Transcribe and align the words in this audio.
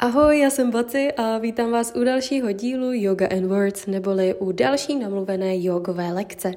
Ahoj, 0.00 0.38
já 0.38 0.50
jsem 0.50 0.70
Baci 0.70 1.12
a 1.12 1.38
vítám 1.38 1.70
vás 1.70 1.92
u 1.96 2.04
dalšího 2.04 2.52
dílu 2.52 2.92
Yoga 2.92 3.26
and 3.26 3.44
Words, 3.46 3.86
neboli 3.86 4.34
u 4.34 4.52
další 4.52 4.96
namluvené 4.96 5.62
jogové 5.62 6.12
lekce. 6.12 6.52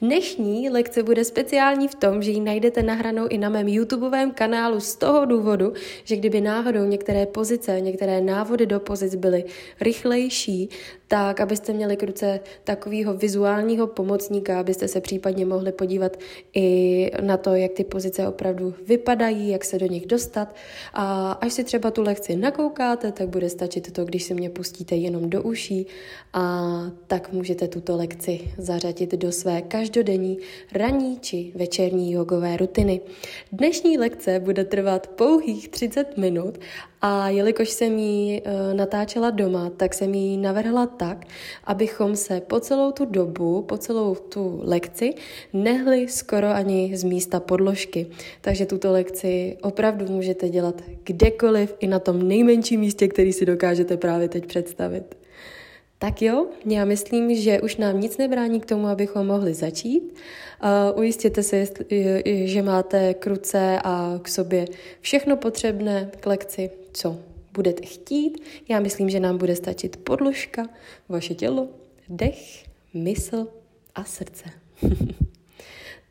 Dnešní 0.00 0.70
lekce 0.70 1.02
bude 1.02 1.24
speciální 1.24 1.88
v 1.88 1.94
tom, 1.94 2.22
že 2.22 2.30
ji 2.30 2.40
najdete 2.40 2.82
nahranou 2.82 3.26
i 3.28 3.38
na 3.38 3.48
mém 3.48 3.68
YouTubeovém 3.68 4.30
kanálu 4.30 4.80
z 4.80 4.96
toho 4.96 5.24
důvodu, 5.24 5.72
že 6.04 6.16
kdyby 6.16 6.40
náhodou 6.40 6.84
některé 6.84 7.26
pozice, 7.26 7.80
některé 7.80 8.20
návody 8.20 8.66
do 8.66 8.80
pozic 8.80 9.14
byly 9.14 9.44
rychlejší, 9.80 10.68
tak 11.08 11.40
abyste 11.40 11.72
měli 11.72 11.96
k 11.96 12.02
ruce 12.02 12.40
takového 12.64 13.14
vizuálního 13.14 13.86
pomocníka, 13.86 14.60
abyste 14.60 14.88
se 14.88 15.00
případně 15.00 15.46
mohli 15.46 15.72
podívat 15.72 16.16
i 16.54 17.10
na 17.20 17.36
to, 17.36 17.54
jak 17.54 17.72
ty 17.72 17.84
pozice 17.84 18.28
opravdu 18.28 18.74
vypadají, 18.86 19.48
jak 19.48 19.64
se 19.64 19.78
do 19.78 19.86
nich 19.86 20.06
dostat. 20.06 20.54
A 20.92 21.32
až 21.32 21.52
si 21.52 21.64
třeba 21.64 21.90
tu 21.90 22.02
lekci 22.02 22.36
nakoukáte, 22.36 22.79
tak 22.80 23.28
bude 23.28 23.50
stačit 23.50 23.92
to, 23.92 24.04
když 24.04 24.22
si 24.22 24.34
mě 24.34 24.50
pustíte 24.50 24.96
jenom 24.96 25.30
do 25.30 25.42
uší 25.42 25.86
a 26.32 26.66
tak 27.06 27.32
můžete 27.32 27.68
tuto 27.68 27.96
lekci 27.96 28.40
zařadit 28.58 29.12
do 29.12 29.32
své 29.32 29.62
každodenní 29.62 30.38
ranní 30.72 31.18
či 31.20 31.52
večerní 31.54 32.12
jogové 32.12 32.56
rutiny. 32.56 33.00
Dnešní 33.52 33.98
lekce 33.98 34.40
bude 34.40 34.64
trvat 34.64 35.06
pouhých 35.06 35.68
30 35.68 36.16
minut 36.16 36.58
a 37.02 37.28
jelikož 37.28 37.70
jsem 37.70 37.98
ji 37.98 38.42
uh, 38.42 38.74
natáčela 38.74 39.30
doma, 39.30 39.70
tak 39.76 39.94
jsem 39.94 40.14
ji 40.14 40.36
navrhla 40.36 40.86
tak, 40.86 41.24
abychom 41.64 42.16
se 42.16 42.40
po 42.40 42.60
celou 42.60 42.92
tu 42.92 43.04
dobu, 43.04 43.62
po 43.62 43.78
celou 43.78 44.14
tu 44.14 44.60
lekci 44.62 45.14
nehli 45.52 46.08
skoro 46.08 46.48
ani 46.48 46.96
z 46.96 47.04
místa 47.04 47.40
podložky. 47.40 48.06
Takže 48.40 48.66
tuto 48.66 48.92
lekci 48.92 49.56
opravdu 49.62 50.06
můžete 50.06 50.48
dělat 50.48 50.82
kdekoliv, 51.04 51.74
i 51.80 51.86
na 51.86 51.98
tom 51.98 52.28
nejmenším 52.28 52.80
místě, 52.80 53.08
který 53.08 53.32
si 53.32 53.46
dokážete 53.46 53.96
právě 53.96 54.28
teď 54.28 54.46
představit. 54.46 55.16
Tak 55.98 56.22
jo, 56.22 56.46
já 56.66 56.84
myslím, 56.84 57.34
že 57.34 57.60
už 57.60 57.76
nám 57.76 58.00
nic 58.00 58.18
nebrání 58.18 58.60
k 58.60 58.66
tomu, 58.66 58.86
abychom 58.86 59.26
mohli 59.26 59.54
začít. 59.54 60.02
Uh, 60.92 60.98
ujistěte 60.98 61.42
se, 61.42 61.56
jestli, 61.56 61.84
že 62.44 62.62
máte 62.62 63.14
k 63.14 63.26
ruce 63.26 63.78
a 63.84 64.18
k 64.22 64.28
sobě 64.28 64.64
všechno 65.00 65.36
potřebné 65.36 66.10
k 66.20 66.26
lekci, 66.26 66.70
co 66.92 67.18
budete 67.52 67.86
chtít. 67.86 68.42
Já 68.68 68.80
myslím, 68.80 69.10
že 69.10 69.20
nám 69.20 69.38
bude 69.38 69.56
stačit 69.56 69.96
podložka, 69.96 70.68
vaše 71.08 71.34
tělo, 71.34 71.68
dech, 72.08 72.64
mysl 72.94 73.48
a 73.94 74.04
srdce. 74.04 74.44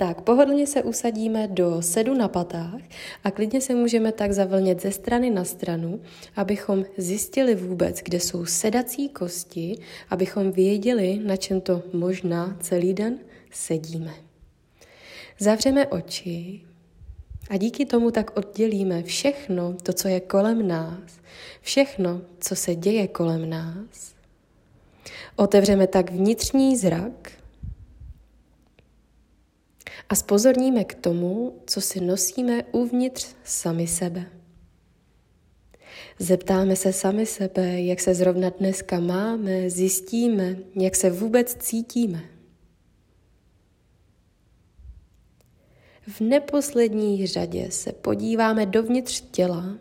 Tak 0.01 0.21
pohodlně 0.21 0.67
se 0.67 0.83
usadíme 0.83 1.47
do 1.47 1.81
sedu 1.81 2.13
na 2.13 2.27
patách 2.27 2.81
a 3.23 3.31
klidně 3.31 3.61
se 3.61 3.75
můžeme 3.75 4.11
tak 4.11 4.31
zavlnět 4.31 4.81
ze 4.81 4.91
strany 4.91 5.29
na 5.29 5.43
stranu, 5.43 6.01
abychom 6.35 6.85
zjistili 6.97 7.55
vůbec, 7.55 7.99
kde 8.03 8.19
jsou 8.19 8.45
sedací 8.45 9.09
kosti, 9.09 9.77
abychom 10.09 10.51
věděli, 10.51 11.19
na 11.23 11.35
čem 11.35 11.61
to 11.61 11.83
možná 11.93 12.57
celý 12.61 12.93
den 12.93 13.19
sedíme. 13.51 14.13
Zavřeme 15.39 15.87
oči 15.87 16.61
a 17.49 17.57
díky 17.57 17.85
tomu 17.85 18.11
tak 18.11 18.37
oddělíme 18.37 19.03
všechno 19.03 19.73
to, 19.83 19.93
co 19.93 20.07
je 20.07 20.19
kolem 20.19 20.67
nás, 20.67 21.19
všechno, 21.61 22.21
co 22.39 22.55
se 22.55 22.75
děje 22.75 23.07
kolem 23.07 23.49
nás. 23.49 24.15
Otevřeme 25.35 25.87
tak 25.87 26.11
vnitřní 26.11 26.77
zrak 26.77 27.31
a 30.09 30.15
spozorníme 30.15 30.83
k 30.83 30.95
tomu, 30.95 31.61
co 31.65 31.81
si 31.81 32.01
nosíme 32.01 32.63
uvnitř 32.71 33.27
sami 33.43 33.87
sebe. 33.87 34.25
Zeptáme 36.19 36.75
se 36.75 36.93
sami 36.93 37.25
sebe, 37.25 37.81
jak 37.81 37.99
se 37.99 38.15
zrovna 38.15 38.49
dneska 38.49 38.99
máme, 38.99 39.69
zjistíme, 39.69 40.57
jak 40.75 40.95
se 40.95 41.09
vůbec 41.09 41.55
cítíme. 41.55 42.38
V 46.09 46.21
neposlední 46.21 47.27
řadě 47.27 47.71
se 47.71 47.91
podíváme 47.91 48.65
dovnitř 48.65 49.21
těla, 49.31 49.77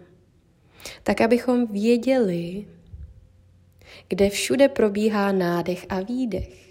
tak 1.02 1.20
abychom 1.20 1.66
věděli, 1.66 2.66
kde 4.08 4.30
všude 4.30 4.68
probíhá 4.68 5.32
nádech 5.32 5.86
a 5.88 6.00
výdech. 6.00 6.68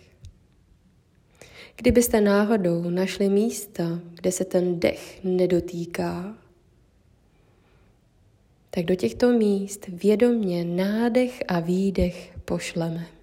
Kdybyste 1.75 2.21
náhodou 2.21 2.89
našli 2.89 3.29
místa, 3.29 3.99
kde 4.13 4.31
se 4.31 4.45
ten 4.45 4.79
dech 4.79 5.23
nedotýká, 5.23 6.37
tak 8.69 8.85
do 8.85 8.95
těchto 8.95 9.31
míst 9.31 9.87
vědomně 9.87 10.65
nádech 10.65 11.43
a 11.47 11.59
výdech 11.59 12.37
pošleme. 12.45 13.16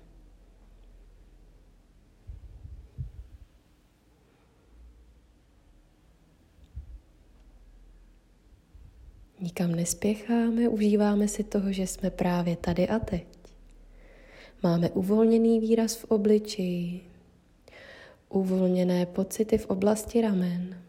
Nikam 9.45 9.75
nespěcháme, 9.75 10.69
užíváme 10.69 11.29
si 11.29 11.45
toho, 11.45 11.73
že 11.73 11.87
jsme 11.87 12.11
právě 12.11 12.57
tady 12.57 12.89
a 12.89 12.99
teď. 12.99 13.27
Máme 14.63 14.91
uvolněný 14.91 15.61
výraz 15.61 15.97
v 15.97 16.05
obličeji, 16.05 17.01
uvolněné 18.29 19.07
pocity 19.07 19.59
v 19.59 19.67
oblasti 19.67 20.21
ramen. 20.21 20.83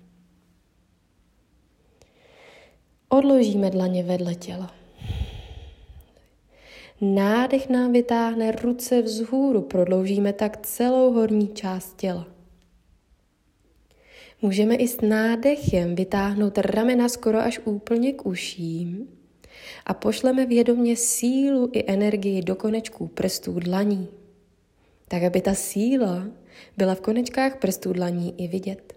Odložíme 3.09 3.69
dlaně 3.69 4.03
vedle 4.03 4.35
těla. 4.35 4.75
Nádech 7.01 7.69
nám 7.69 7.91
vytáhne 7.91 8.51
ruce 8.51 9.01
vzhůru, 9.01 9.61
prodloužíme 9.61 10.33
tak 10.33 10.57
celou 10.57 11.13
horní 11.13 11.47
část 11.47 11.97
těla. 11.97 12.34
Můžeme 14.41 14.75
i 14.75 14.87
s 14.87 15.01
nádechem 15.01 15.95
vytáhnout 15.95 16.57
ramena 16.57 17.09
skoro 17.09 17.39
až 17.39 17.59
úplně 17.65 18.13
k 18.13 18.25
uším 18.25 19.07
a 19.85 19.93
pošleme 19.93 20.45
vědomě 20.45 20.95
sílu 20.95 21.69
i 21.73 21.83
energii 21.87 22.41
do 22.41 22.55
konečků 22.55 23.07
prstů 23.07 23.59
dlaní, 23.59 24.07
tak 25.07 25.23
aby 25.23 25.41
ta 25.41 25.53
síla 25.53 26.27
byla 26.77 26.95
v 26.95 27.01
konečkách 27.01 27.57
prstů 27.57 27.93
dlaní 27.93 28.43
i 28.43 28.47
vidět. 28.47 28.93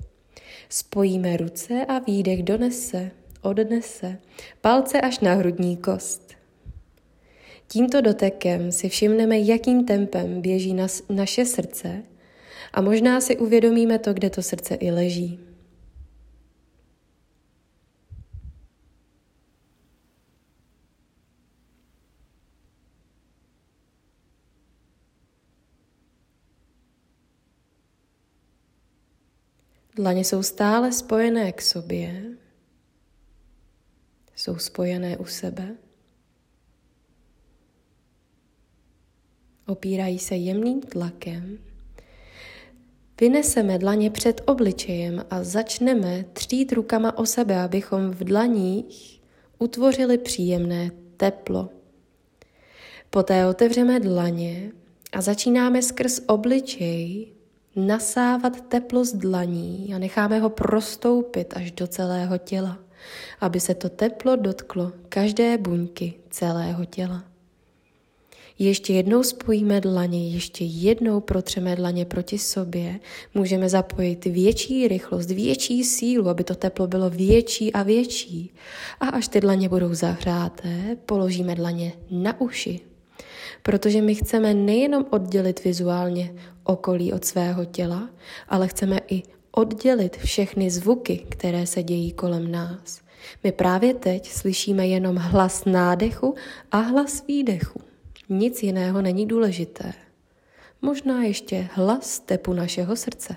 Spojíme 0.68 1.36
ruce 1.36 1.86
a 1.88 1.98
výdech 1.98 2.42
donese, 2.42 3.10
odnese, 3.42 4.18
palce 4.60 5.00
až 5.00 5.20
na 5.20 5.34
hrudní 5.34 5.76
kost. 5.76 6.34
Tímto 7.68 8.00
dotekem 8.00 8.72
si 8.72 8.88
všimneme, 8.88 9.38
jakým 9.38 9.84
tempem 9.84 10.40
běží 10.40 10.74
nas, 10.74 11.02
naše 11.08 11.44
srdce 11.44 12.02
a 12.72 12.80
možná 12.80 13.20
si 13.20 13.36
uvědomíme 13.36 13.98
to, 13.98 14.14
kde 14.14 14.30
to 14.30 14.42
srdce 14.42 14.74
i 14.74 14.90
leží. 14.90 15.48
Dlaně 29.98 30.24
jsou 30.24 30.42
stále 30.42 30.92
spojené 30.92 31.52
k 31.52 31.62
sobě, 31.62 32.24
jsou 34.36 34.58
spojené 34.58 35.16
u 35.16 35.24
sebe. 35.24 35.76
Opírají 39.66 40.18
se 40.18 40.36
jemným 40.36 40.80
tlakem. 40.80 41.67
Vyneseme 43.20 43.78
dlaně 43.78 44.10
před 44.10 44.40
obličejem 44.46 45.24
a 45.30 45.44
začneme 45.44 46.24
třít 46.32 46.72
rukama 46.72 47.18
o 47.18 47.26
sebe, 47.26 47.60
abychom 47.60 48.10
v 48.10 48.24
dlaních 48.24 49.20
utvořili 49.58 50.18
příjemné 50.18 50.90
teplo. 51.16 51.68
Poté 53.10 53.46
otevřeme 53.46 54.00
dlaně 54.00 54.72
a 55.12 55.20
začínáme 55.20 55.82
skrz 55.82 56.20
obličej 56.26 57.32
nasávat 57.76 58.60
teplo 58.60 59.04
z 59.04 59.12
dlaní 59.12 59.92
a 59.94 59.98
necháme 59.98 60.38
ho 60.38 60.50
prostoupit 60.50 61.54
až 61.56 61.70
do 61.70 61.86
celého 61.86 62.38
těla, 62.38 62.78
aby 63.40 63.60
se 63.60 63.74
to 63.74 63.88
teplo 63.88 64.36
dotklo 64.36 64.92
každé 65.08 65.58
buňky 65.58 66.14
celého 66.30 66.84
těla. 66.84 67.27
Ještě 68.58 68.92
jednou 68.92 69.22
spojíme 69.22 69.80
dlaně, 69.80 70.30
ještě 70.30 70.64
jednou 70.64 71.20
protřeme 71.20 71.76
dlaně 71.76 72.04
proti 72.04 72.38
sobě. 72.38 73.00
Můžeme 73.34 73.68
zapojit 73.68 74.24
větší 74.24 74.88
rychlost, 74.88 75.30
větší 75.30 75.84
sílu, 75.84 76.28
aby 76.28 76.44
to 76.44 76.54
teplo 76.54 76.86
bylo 76.86 77.10
větší 77.10 77.72
a 77.72 77.82
větší. 77.82 78.50
A 79.00 79.06
až 79.08 79.28
ty 79.28 79.40
dlaně 79.40 79.68
budou 79.68 79.94
zahráté, 79.94 80.96
položíme 81.06 81.54
dlaně 81.54 81.92
na 82.10 82.40
uši, 82.40 82.80
Protože 83.62 84.02
my 84.02 84.14
chceme 84.14 84.54
nejenom 84.54 85.06
oddělit 85.10 85.64
vizuálně 85.64 86.34
okolí 86.64 87.12
od 87.12 87.24
svého 87.24 87.64
těla, 87.64 88.10
ale 88.48 88.68
chceme 88.68 89.00
i 89.08 89.22
oddělit 89.50 90.16
všechny 90.16 90.70
zvuky, 90.70 91.26
které 91.28 91.66
se 91.66 91.82
dějí 91.82 92.12
kolem 92.12 92.50
nás. 92.50 93.00
My 93.44 93.52
právě 93.52 93.94
teď 93.94 94.28
slyšíme 94.28 94.86
jenom 94.86 95.16
hlas 95.16 95.64
nádechu 95.64 96.34
a 96.72 96.78
hlas 96.78 97.26
výdechu. 97.26 97.87
Nic 98.28 98.62
jiného 98.62 99.02
není 99.02 99.26
důležité. 99.26 99.92
Možná 100.82 101.22
ještě 101.22 101.68
hlas 101.72 102.20
tepu 102.20 102.52
našeho 102.52 102.96
srdce. 102.96 103.36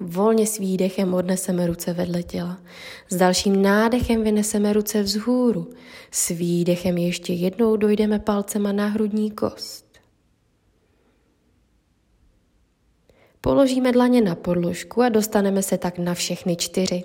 Volně 0.00 0.46
s 0.46 0.58
výdechem 0.58 1.14
odneseme 1.14 1.66
ruce 1.66 1.92
vedle 1.92 2.22
těla. 2.22 2.60
S 3.08 3.16
dalším 3.16 3.62
nádechem 3.62 4.22
vyneseme 4.22 4.72
ruce 4.72 5.02
vzhůru. 5.02 5.70
S 6.10 6.28
výdechem 6.28 6.98
ještě 6.98 7.32
jednou 7.32 7.76
dojdeme 7.76 8.18
palcema 8.18 8.72
na 8.72 8.86
hrudní 8.86 9.30
kost. 9.30 9.87
Položíme 13.48 13.92
dlaně 13.92 14.20
na 14.20 14.34
podložku 14.34 15.02
a 15.02 15.08
dostaneme 15.08 15.62
se 15.62 15.78
tak 15.78 15.98
na 15.98 16.14
všechny 16.14 16.56
čtyři. 16.56 17.04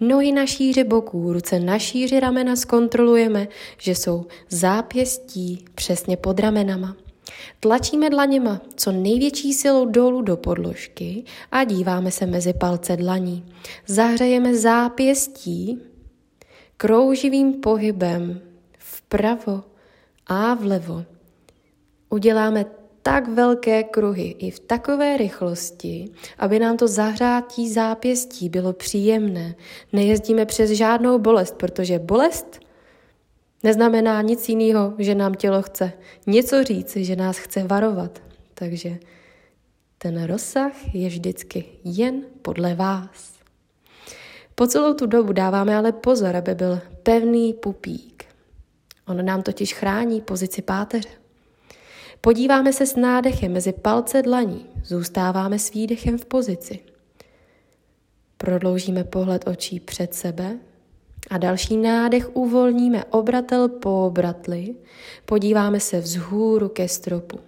Nohy 0.00 0.32
na 0.32 0.46
šíři 0.46 0.84
boků, 0.84 1.32
ruce 1.32 1.60
na 1.60 1.78
šíři 1.78 2.20
ramena 2.20 2.56
zkontrolujeme, 2.56 3.48
že 3.78 3.94
jsou 3.94 4.26
zápěstí 4.48 5.64
přesně 5.74 6.16
pod 6.16 6.40
ramenama. 6.40 6.96
Tlačíme 7.60 8.10
dlaněma 8.10 8.60
co 8.76 8.92
největší 8.92 9.52
silou 9.52 9.84
dolů 9.86 10.22
do 10.22 10.36
podložky 10.36 11.24
a 11.52 11.64
díváme 11.64 12.10
se 12.10 12.26
mezi 12.26 12.52
palce 12.52 12.96
dlaní. 12.96 13.44
Zahřejeme 13.86 14.56
zápěstí 14.56 15.82
krouživým 16.76 17.52
pohybem 17.52 18.40
vpravo 18.78 19.64
a 20.26 20.54
vlevo. 20.54 21.04
Uděláme 22.10 22.64
tak 23.08 23.28
velké 23.28 23.82
kruhy 23.82 24.36
i 24.38 24.50
v 24.50 24.60
takové 24.60 25.16
rychlosti, 25.16 26.10
aby 26.38 26.58
nám 26.58 26.76
to 26.76 26.88
zahřátí 26.88 27.72
zápěstí 27.72 28.48
bylo 28.48 28.72
příjemné. 28.72 29.54
Nejezdíme 29.92 30.46
přes 30.46 30.70
žádnou 30.70 31.18
bolest, 31.18 31.54
protože 31.54 31.98
bolest 31.98 32.60
neznamená 33.62 34.22
nic 34.22 34.48
jiného, 34.48 34.94
že 34.98 35.14
nám 35.14 35.34
tělo 35.34 35.62
chce 35.62 35.92
něco 36.26 36.64
říci, 36.64 37.04
že 37.04 37.16
nás 37.16 37.38
chce 37.38 37.64
varovat. 37.64 38.22
Takže 38.54 38.98
ten 39.98 40.24
rozsah 40.24 40.94
je 40.94 41.08
vždycky 41.08 41.64
jen 41.84 42.22
podle 42.42 42.74
vás. 42.74 43.32
Po 44.54 44.66
celou 44.66 44.94
tu 44.94 45.06
dobu 45.06 45.32
dáváme 45.32 45.76
ale 45.76 45.92
pozor, 45.92 46.36
aby 46.36 46.54
byl 46.54 46.80
pevný 47.02 47.54
pupík. 47.54 48.24
On 49.06 49.24
nám 49.24 49.42
totiž 49.42 49.74
chrání 49.74 50.20
pozici 50.20 50.62
páteře. 50.62 51.17
Podíváme 52.20 52.72
se 52.72 52.86
s 52.86 52.96
nádechem 52.96 53.52
mezi 53.52 53.72
palce 53.72 54.22
dlaní, 54.22 54.66
zůstáváme 54.84 55.58
s 55.58 55.70
výdechem 55.70 56.18
v 56.18 56.24
pozici. 56.24 56.78
Prodloužíme 58.36 59.04
pohled 59.04 59.48
očí 59.48 59.80
před 59.80 60.14
sebe 60.14 60.58
a 61.30 61.38
další 61.38 61.76
nádech 61.76 62.36
uvolníme 62.36 63.04
obratel 63.04 63.68
po 63.68 64.06
obratli, 64.06 64.74
podíváme 65.24 65.80
se 65.80 66.00
vzhůru 66.00 66.68
ke 66.68 66.88
stropu. 66.88 67.47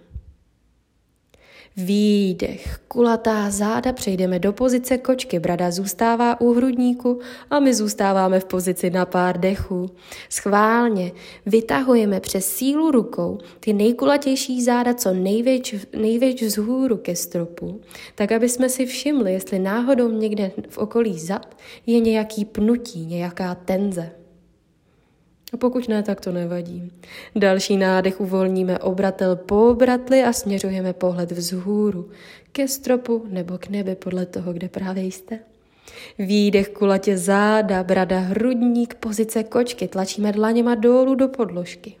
Výdech, 1.77 2.79
kulatá 2.87 3.49
záda, 3.49 3.93
přejdeme 3.93 4.39
do 4.39 4.53
pozice 4.53 4.97
kočky, 4.97 5.39
brada 5.39 5.71
zůstává 5.71 6.41
u 6.41 6.53
hrudníku 6.53 7.19
a 7.49 7.59
my 7.59 7.73
zůstáváme 7.73 8.39
v 8.39 8.45
pozici 8.45 8.89
na 8.89 9.05
pár 9.05 9.39
dechů. 9.39 9.89
Schválně 10.29 11.11
vytahujeme 11.45 12.19
přes 12.19 12.45
sílu 12.45 12.91
rukou 12.91 13.37
ty 13.59 13.73
nejkulatější 13.73 14.63
záda 14.63 14.93
co 14.93 15.13
největš, 15.13 15.75
největš 15.97 16.41
vzhůru 16.41 16.97
ke 16.97 17.15
stropu, 17.15 17.81
tak 18.15 18.31
aby 18.31 18.49
jsme 18.49 18.69
si 18.69 18.85
všimli, 18.85 19.33
jestli 19.33 19.59
náhodou 19.59 20.11
někde 20.11 20.51
v 20.69 20.77
okolí 20.77 21.19
zad 21.19 21.57
je 21.85 21.99
nějaký 21.99 22.45
pnutí, 22.45 23.05
nějaká 23.05 23.55
tenze. 23.55 24.20
A 25.53 25.57
pokud 25.57 25.89
ne, 25.89 26.03
tak 26.03 26.21
to 26.21 26.31
nevadí. 26.31 26.91
Další 27.35 27.77
nádech 27.77 28.21
uvolníme 28.21 28.79
obratel 28.79 29.35
po 29.35 29.69
obratli 29.69 30.23
a 30.23 30.33
směřujeme 30.33 30.93
pohled 30.93 31.31
vzhůru, 31.31 32.09
ke 32.51 32.67
stropu 32.67 33.25
nebo 33.29 33.57
k 33.57 33.67
nebi 33.67 33.95
podle 33.95 34.25
toho, 34.25 34.53
kde 34.53 34.69
právě 34.69 35.03
jste. 35.03 35.39
Výdech 36.19 36.69
kulatě 36.69 37.17
záda, 37.17 37.83
brada, 37.83 38.19
hrudník, 38.19 38.95
pozice 38.95 39.43
kočky, 39.43 39.87
tlačíme 39.87 40.31
dlaněma 40.31 40.75
dolů 40.75 41.15
do 41.15 41.27
podložky. 41.27 41.95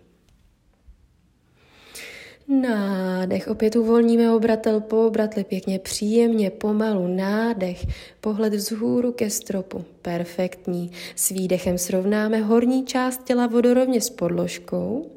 Nádech, 2.51 3.47
opět 3.47 3.75
uvolníme 3.75 4.33
obratel 4.33 4.81
po 4.81 5.07
obratli, 5.07 5.43
pěkně, 5.43 5.79
příjemně, 5.79 6.49
pomalu, 6.49 7.07
nádech, 7.07 7.85
pohled 8.21 8.53
vzhůru 8.53 9.11
ke 9.11 9.29
stropu, 9.29 9.85
perfektní. 10.01 10.91
S 11.15 11.29
výdechem 11.29 11.77
srovnáme 11.77 12.41
horní 12.41 12.85
část 12.85 13.23
těla 13.23 13.47
vodorovně 13.47 14.01
s 14.01 14.09
podložkou 14.09 15.11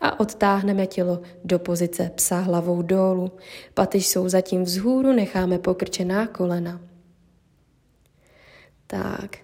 a 0.00 0.20
odtáhneme 0.20 0.86
tělo 0.86 1.20
do 1.44 1.58
pozice 1.58 2.10
psa 2.14 2.38
hlavou 2.38 2.82
dolů. 2.82 3.32
Paty 3.74 4.00
jsou 4.00 4.28
zatím 4.28 4.62
vzhůru, 4.62 5.12
necháme 5.12 5.58
pokrčená 5.58 6.26
kolena. 6.26 6.80
Tak, 8.86 9.38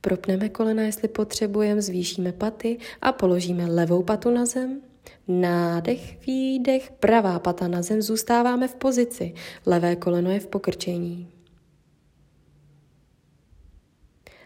propneme 0.00 0.48
kolena, 0.48 0.82
jestli 0.82 1.08
potřebujeme, 1.08 1.82
zvýšíme 1.82 2.32
paty 2.32 2.78
a 3.02 3.12
položíme 3.12 3.66
levou 3.66 4.02
patu 4.02 4.30
na 4.30 4.46
zem, 4.46 4.80
Nádech, 5.28 6.26
výdech, 6.26 6.92
pravá 7.00 7.38
pata 7.38 7.68
na 7.68 7.82
zem, 7.82 8.02
zůstáváme 8.02 8.68
v 8.68 8.74
pozici. 8.74 9.34
Levé 9.66 9.96
koleno 9.96 10.30
je 10.30 10.40
v 10.40 10.46
pokrčení. 10.46 11.28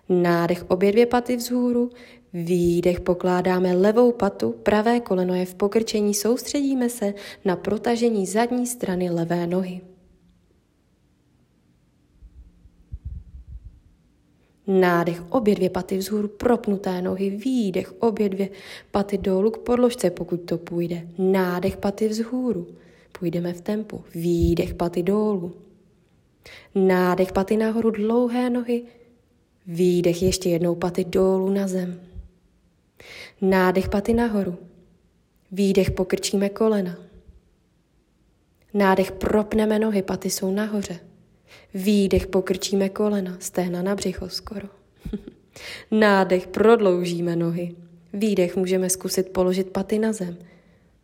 Nádech 0.09 0.71
obě 0.71 0.93
dvě 0.93 1.07
paty 1.07 1.37
vzhůru, 1.37 1.91
výdech 2.33 3.01
pokládáme 3.01 3.75
levou 3.75 4.13
patu, 4.13 4.53
pravé 4.53 5.01
koleno 5.01 5.35
je 5.35 5.47
v 5.47 5.55
pokrčení, 5.55 6.15
soustředíme 6.15 6.89
se 6.89 7.15
na 7.45 7.57
protažení 7.57 8.27
zadní 8.27 8.67
strany 8.67 9.11
levé 9.11 9.47
nohy. 9.47 9.81
Nádech, 14.69 15.33
obě 15.33 15.55
dvě 15.55 15.71
paty 15.71 15.99
vzhůru, 15.99 16.29
propnuté 16.29 17.03
nohy, 17.03 17.31
výdech, 17.31 18.03
obě 18.03 18.29
dvě 18.29 18.49
paty 18.91 19.19
dolů 19.19 19.51
k 19.51 19.59
podložce, 19.59 20.11
pokud 20.11 20.37
to 20.37 20.59
půjde. 20.59 21.09
Nádech, 21.19 21.77
paty 21.77 22.09
vzhůru. 22.09 22.67
Půjdeme 23.19 23.53
v 23.53 23.61
tempu. 23.61 24.05
Výdech, 24.15 24.75
paty 24.75 25.03
dolů. 25.03 25.53
Nádech, 26.75 27.33
paty 27.33 27.57
nahoru, 27.57 27.91
dlouhé 27.91 28.51
nohy. 28.51 28.83
Výdech, 29.67 30.23
ještě 30.23 30.49
jednou 30.49 30.75
paty 30.75 31.05
dolů 31.05 31.51
na 31.51 31.69
zem. 31.69 32.01
Nádech, 33.41 33.89
paty 33.89 34.15
nahoru. 34.15 34.57
Výdech, 35.53 35.91
pokrčíme 35.91 36.49
kolena. 36.49 36.99
Nádech, 38.75 39.13
propneme 39.13 39.79
nohy, 39.79 40.03
paty 40.03 40.31
jsou 40.31 40.51
nahoře. 40.51 41.08
Výdech 41.75 42.27
pokrčíme 42.27 42.89
kolena, 42.89 43.37
stehna 43.41 43.83
na 43.83 43.95
břicho 43.95 44.29
skoro. 44.29 44.69
Nádech 45.91 46.47
prodloužíme 46.47 47.37
nohy. 47.37 47.75
Výdech 48.13 48.57
můžeme 48.57 48.91
zkusit 48.91 49.29
položit 49.29 49.71
paty 49.71 49.99
na 49.99 50.13
zem. 50.13 50.37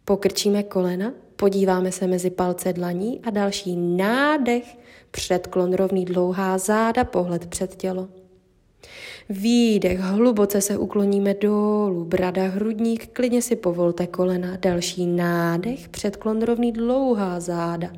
Pokrčíme 0.04 0.62
kolena, 0.62 1.12
podíváme 1.36 1.92
se 1.92 2.06
mezi 2.06 2.30
palce 2.30 2.72
dlaní 2.72 3.20
a 3.24 3.30
další 3.30 3.76
nádech, 3.76 4.76
předklon 5.10 5.72
rovný 5.72 6.04
dlouhá 6.04 6.58
záda, 6.58 7.04
pohled 7.04 7.46
před 7.46 7.76
tělo. 7.76 8.08
Výdech, 9.28 9.98
hluboce 9.98 10.60
se 10.60 10.76
ukloníme 10.76 11.34
dolů, 11.34 12.04
brada, 12.04 12.42
hrudník, 12.42 13.08
klidně 13.12 13.42
si 13.42 13.56
povolte 13.56 14.06
kolena. 14.06 14.56
Další 14.60 15.06
nádech, 15.06 15.88
předklon 15.88 16.42
rovný 16.42 16.72
dlouhá 16.72 17.40
záda. 17.40 17.90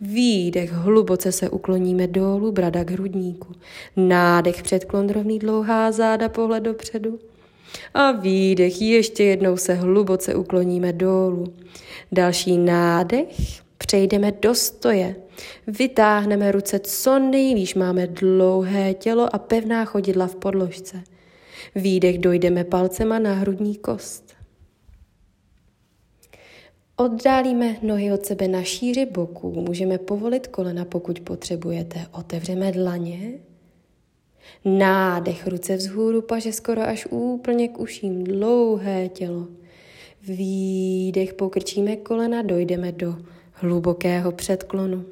Výdech, 0.00 0.72
hluboce 0.72 1.32
se 1.32 1.50
ukloníme 1.50 2.06
dolů, 2.06 2.52
brada 2.52 2.84
k 2.84 2.90
hrudníku. 2.90 3.54
Nádech, 3.96 4.62
předklon 4.62 5.08
rovný 5.08 5.38
dlouhá 5.38 5.92
záda, 5.92 6.28
pohled 6.28 6.62
dopředu. 6.62 7.18
A 7.94 8.12
výdech, 8.12 8.82
ještě 8.82 9.24
jednou 9.24 9.56
se 9.56 9.74
hluboce 9.74 10.34
ukloníme 10.34 10.92
dolů. 10.92 11.54
Další 12.12 12.58
nádech, 12.58 13.64
Přejdeme 13.86 14.32
do 14.32 14.54
stoje. 14.54 15.16
Vytáhneme 15.66 16.52
ruce 16.52 16.78
co 16.78 17.18
nejvýš. 17.18 17.74
Máme 17.74 18.06
dlouhé 18.06 18.94
tělo 18.94 19.34
a 19.34 19.38
pevná 19.38 19.84
chodidla 19.84 20.26
v 20.26 20.34
podložce. 20.34 21.02
Výdech 21.74 22.18
dojdeme 22.18 22.64
palcema 22.64 23.18
na 23.18 23.32
hrudní 23.32 23.76
kost. 23.76 24.34
Oddálíme 26.96 27.76
nohy 27.82 28.12
od 28.12 28.26
sebe 28.26 28.48
na 28.48 28.62
šíři 28.62 29.06
boků. 29.06 29.52
Můžeme 29.52 29.98
povolit 29.98 30.46
kolena, 30.46 30.84
pokud 30.84 31.20
potřebujete. 31.20 32.06
Otevřeme 32.12 32.72
dlaně. 32.72 33.32
Nádech 34.64 35.46
ruce 35.46 35.76
vzhůru, 35.76 36.22
paže 36.22 36.52
skoro 36.52 36.82
až 36.82 37.06
úplně 37.10 37.68
k 37.68 37.80
uším. 37.80 38.24
Dlouhé 38.24 39.08
tělo. 39.08 39.48
Výdech 40.22 41.34
pokrčíme 41.34 41.96
kolena, 41.96 42.42
dojdeme 42.42 42.92
do 42.92 43.16
hlubokého 43.52 44.32
předklonu. 44.32 45.04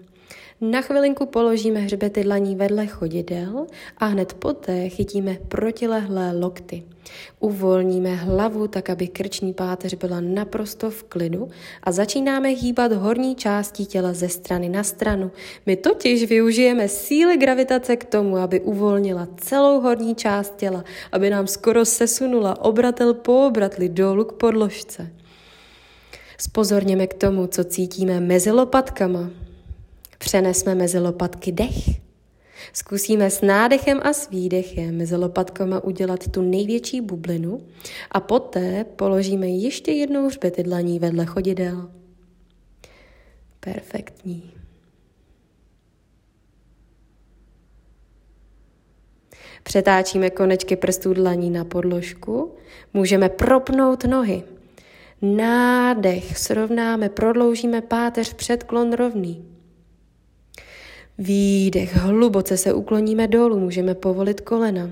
Na 0.65 0.83
chvilinku 0.83 1.27
položíme 1.27 1.81
hřbety 1.81 2.25
dlaní 2.25 2.57
vedle 2.57 2.87
chodidel 2.87 3.67
a 3.99 4.07
hned 4.07 4.35
poté 4.35 4.89
chytíme 4.89 5.37
protilehlé 5.49 6.33
lokty. 6.33 6.83
Uvolníme 7.41 8.15
hlavu 8.15 8.69
tak, 8.69 8.91
aby 8.91 9.09
krční 9.09 9.55
páteř 9.55 9.95
byla 9.95 10.21
naprosto 10.21 10.91
v 10.91 11.03
klidu 11.03 11.49
a 11.83 11.93
začínáme 11.93 12.49
hýbat 12.49 12.93
horní 12.93 13.35
částí 13.35 13.87
těla 13.87 14.13
ze 14.13 14.29
strany 14.29 14.69
na 14.69 14.85
stranu. 14.85 15.31
My 15.67 15.77
totiž 15.77 16.25
využijeme 16.25 16.89
síly 16.89 17.37
gravitace 17.37 17.97
k 17.97 18.05
tomu, 18.05 18.37
aby 18.37 18.61
uvolnila 18.61 19.29
celou 19.37 19.81
horní 19.81 20.15
část 20.15 20.57
těla, 20.57 20.85
aby 21.13 21.31
nám 21.31 21.47
skoro 21.47 21.85
sesunula 21.85 22.65
obratel 22.65 23.15
po 23.15 23.47
obratli 23.47 23.89
dolů 23.89 24.25
k 24.25 24.33
podložce. 24.33 25.11
Spozorněme 26.39 27.07
k 27.07 27.15
tomu, 27.15 27.47
co 27.47 27.65
cítíme 27.65 28.21
mezi 28.21 28.51
lopatkama. 28.51 29.42
Přenesme 30.25 30.75
mezi 30.75 30.99
lopatky 30.99 31.53
dech. 31.53 31.75
Zkusíme 32.73 33.31
s 33.31 33.41
nádechem 33.41 34.01
a 34.03 34.13
s 34.13 34.31
výdechem 34.31 34.97
mezi 34.97 35.17
lopatkama 35.17 35.85
udělat 35.85 36.29
tu 36.29 36.43
největší 36.43 37.01
bublinu 37.01 37.61
a 38.11 38.21
poté 38.21 38.85
položíme 38.85 39.49
ještě 39.49 39.93
jednou 39.93 40.27
hřbety 40.27 40.63
dlaní 40.63 40.99
vedle 40.99 41.27
chodidel. 41.27 41.91
Perfektní. 43.61 44.53
Přetáčíme 49.63 50.31
konečky 50.31 50.77
prstů 50.77 51.15
dlaní 51.15 51.51
na 51.51 51.65
podložku, 51.65 52.55
můžeme 52.95 53.29
propnout 53.29 54.05
nohy. 54.05 54.43
Nádech 55.23 56.39
srovnáme, 56.39 57.09
prodloužíme 57.09 57.81
páteř 57.81 58.35
předklon 58.35 58.93
rovný. 58.93 59.52
Výdech, 61.23 61.97
hluboce 61.97 62.57
se 62.57 62.73
ukloníme 62.73 63.29
dolů, 63.29 63.59
můžeme 63.59 63.95
povolit 63.95 64.41
kolena. 64.41 64.91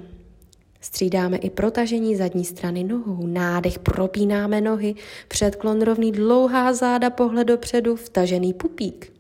Střídáme 0.80 1.36
i 1.36 1.50
protažení 1.50 2.16
zadní 2.16 2.44
strany 2.44 2.84
nohou. 2.84 3.26
Nádech, 3.26 3.78
propínáme 3.78 4.60
nohy, 4.60 4.94
předklon 5.28 5.82
rovný, 5.82 6.12
dlouhá 6.12 6.72
záda, 6.72 7.10
pohled 7.10 7.46
dopředu, 7.46 7.96
vtažený 7.96 8.54
pupík. 8.54 9.12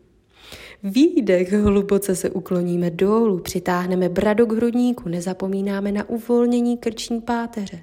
Výdech, 0.82 1.52
hluboce 1.52 2.16
se 2.16 2.30
ukloníme 2.30 2.90
dolů, 2.90 3.38
přitáhneme 3.38 4.08
bradu 4.08 4.46
k 4.46 4.52
hrudníku, 4.52 5.08
nezapomínáme 5.08 5.92
na 5.92 6.08
uvolnění 6.08 6.76
krční 6.76 7.20
páteře. 7.20 7.78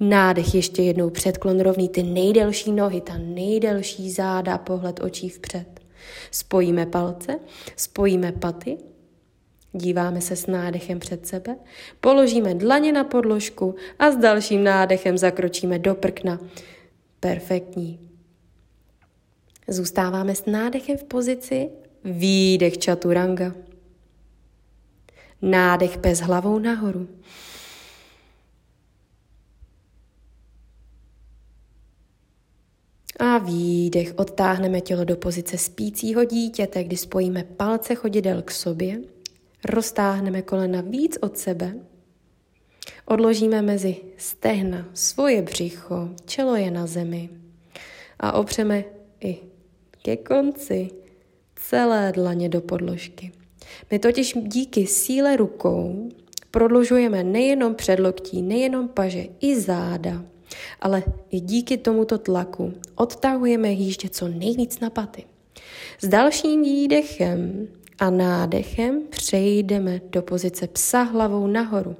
Nádech 0.00 0.54
ještě 0.54 0.82
jednou 0.82 1.10
předklon 1.10 1.60
rovný, 1.60 1.88
ty 1.88 2.02
nejdelší 2.02 2.72
nohy, 2.72 3.00
ta 3.00 3.18
nejdelší 3.18 4.10
záda, 4.10 4.58
pohled 4.58 5.00
očí 5.04 5.28
vpřed. 5.28 5.81
Spojíme 6.30 6.86
palce, 6.86 7.38
spojíme 7.76 8.32
paty, 8.32 8.78
díváme 9.72 10.20
se 10.20 10.36
s 10.36 10.46
nádechem 10.46 10.98
před 10.98 11.26
sebe, 11.26 11.56
položíme 12.00 12.54
dlaně 12.54 12.92
na 12.92 13.04
podložku 13.04 13.74
a 13.98 14.10
s 14.10 14.16
dalším 14.16 14.64
nádechem 14.64 15.18
zakročíme 15.18 15.78
do 15.78 15.94
prkna. 15.94 16.38
Perfektní. 17.20 18.10
Zůstáváme 19.68 20.34
s 20.34 20.46
nádechem 20.46 20.96
v 20.96 21.04
pozici 21.04 21.70
výdech 22.04 22.78
čaturanga. 22.78 23.54
Nádech 25.42 25.96
bez 25.96 26.20
hlavou 26.20 26.58
nahoru. 26.58 27.08
A 33.24 33.38
výdech 33.38 34.14
odtáhneme 34.16 34.80
tělo 34.80 35.04
do 35.04 35.16
pozice 35.16 35.58
spícího 35.58 36.24
dítěte, 36.24 36.84
kdy 36.84 36.96
spojíme 36.96 37.44
palce 37.44 37.94
chodidel 37.94 38.42
k 38.42 38.50
sobě, 38.50 39.00
roztáhneme 39.64 40.42
kolena 40.42 40.80
víc 40.80 41.18
od 41.20 41.38
sebe, 41.38 41.74
odložíme 43.04 43.62
mezi 43.62 43.96
stehna 44.16 44.88
svoje 44.94 45.42
břicho, 45.42 46.08
čelo 46.24 46.56
je 46.56 46.70
na 46.70 46.86
zemi 46.86 47.30
a 48.20 48.32
opřeme 48.32 48.84
i 49.20 49.38
ke 50.02 50.16
konci 50.16 50.90
celé 51.56 52.12
dlaně 52.12 52.48
do 52.48 52.60
podložky. 52.60 53.32
My 53.90 53.98
totiž 53.98 54.34
díky 54.42 54.86
síle 54.86 55.36
rukou 55.36 56.08
prodlužujeme 56.50 57.24
nejenom 57.24 57.74
předloktí, 57.74 58.42
nejenom 58.42 58.88
paže, 58.88 59.24
i 59.40 59.60
záda. 59.60 60.24
Ale 60.80 61.02
i 61.30 61.40
díky 61.40 61.76
tomuto 61.76 62.18
tlaku 62.18 62.72
odtahujeme 62.94 63.72
jíždě 63.72 64.08
co 64.08 64.28
nejvíc 64.28 64.80
na 64.80 64.90
paty. 64.90 65.24
S 66.00 66.08
dalším 66.08 66.62
výdechem 66.62 67.68
a 67.98 68.10
nádechem 68.10 69.02
přejdeme 69.10 70.00
do 70.10 70.22
pozice 70.22 70.66
psa 70.66 71.02
hlavou 71.02 71.46
nahoru. 71.46 71.96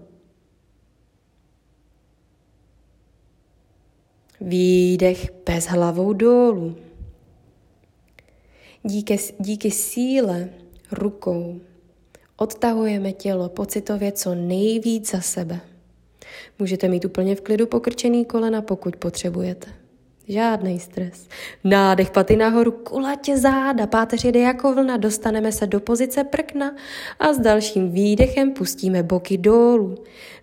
Výdech 4.40 5.32
bez 5.46 5.66
hlavou 5.66 6.12
dolů. 6.12 6.76
Díky, 8.82 9.18
díky 9.38 9.70
síle 9.70 10.48
rukou 10.92 11.60
odtahujeme 12.36 13.12
tělo 13.12 13.48
pocitově 13.48 14.12
co 14.12 14.34
nejvíc 14.34 15.10
za 15.10 15.20
sebe. 15.20 15.60
Můžete 16.58 16.88
mít 16.88 17.04
úplně 17.04 17.36
v 17.36 17.40
klidu 17.40 17.66
pokrčený 17.66 18.24
kolena, 18.24 18.62
pokud 18.62 18.96
potřebujete. 18.96 19.82
Žádný 20.28 20.80
stres. 20.80 21.28
Nádech 21.64 22.10
paty 22.10 22.36
nahoru, 22.36 22.72
kulatě 22.72 23.38
záda, 23.38 23.86
páteř 23.86 24.24
jede 24.24 24.40
jako 24.40 24.74
vlna, 24.74 24.96
dostaneme 24.96 25.52
se 25.52 25.66
do 25.66 25.80
pozice 25.80 26.24
prkna 26.24 26.76
a 27.18 27.32
s 27.32 27.38
dalším 27.38 27.90
výdechem 27.90 28.52
pustíme 28.52 29.02
boky 29.02 29.38
dolů. 29.38 29.94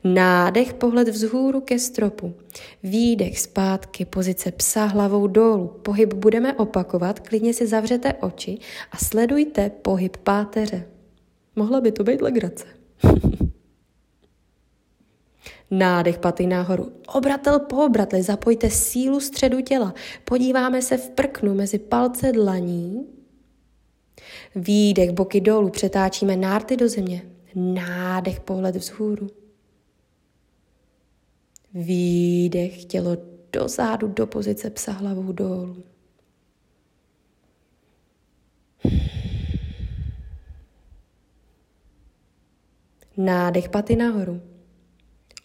Nádech, 0.04 0.74
pohled 0.74 1.08
vzhůru 1.08 1.62
ke 1.62 1.80
stropu. 1.80 2.34
Výdech 2.84 3.40
zpátky, 3.40 4.06
pozice 4.06 4.52
psa 4.52 4.86
hlavou 4.86 5.28
dolů. 5.28 5.68
Pohyb 5.82 6.14
budeme 6.14 6.54
opakovat, 6.54 7.20
klidně 7.20 7.54
si 7.54 7.68
zavřete 7.68 8.14
oči 8.14 8.58
a 8.92 8.98
sledujte 8.98 9.70
pohyb 9.82 10.18
páteře. 10.18 10.86
Mohla 11.56 11.82
by 11.82 11.92
to 11.92 12.04
být 12.04 12.22
legrace. 12.22 12.66
Nádech 15.72 16.20
paty 16.20 16.48
nahoru. 16.48 16.92
Obratel 17.14 17.60
po 17.60 17.86
obratli, 17.86 18.24
zapojte 18.24 18.70
sílu 18.70 19.20
středu 19.20 19.62
těla. 19.62 19.94
Podíváme 20.24 20.82
se 20.82 20.98
v 20.98 21.10
prknu 21.10 21.54
mezi 21.56 21.80
palce 21.80 22.32
dlaní. 22.32 23.08
Výdech, 24.56 25.12
boky 25.12 25.42
dolů, 25.42 25.70
přetáčíme 25.70 26.36
nárty 26.36 26.78
do 26.78 26.90
země. 26.90 27.22
Nádech, 27.56 28.40
pohled 28.40 28.76
vzhůru. 28.76 29.28
Výdech, 31.74 32.86
tělo 32.86 33.18
dozadu 33.54 34.08
do 34.08 34.28
pozice 34.28 34.70
psa 34.70 34.92
hlavou 34.92 35.32
dolů. 35.32 35.84
Nádech 43.18 43.70
paty 43.70 43.96
nahoru. 43.96 44.49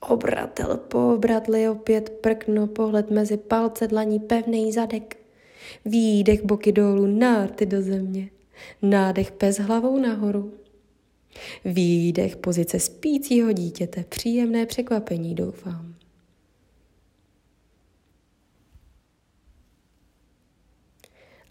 Obratel 0.09 0.77
po 0.77 1.15
obratli 1.15 1.69
opět 1.69 2.11
prkno, 2.11 2.67
pohled 2.67 3.11
mezi 3.11 3.37
palce 3.37 3.89
dlaní, 3.89 4.21
pevný 4.21 4.73
zadek. 4.73 5.17
Výdech 5.85 6.45
boky 6.45 6.73
dolů, 6.73 7.07
nárty 7.07 7.67
do 7.67 7.83
země. 7.83 8.31
Nádech 8.83 9.33
pes 9.33 9.59
hlavou 9.59 9.99
nahoru. 9.99 10.55
Výdech 11.65 12.37
pozice 12.37 12.81
spícího 12.81 13.53
dítěte, 13.53 14.05
příjemné 14.05 14.67
překvapení 14.67 15.35
doufám. 15.35 15.95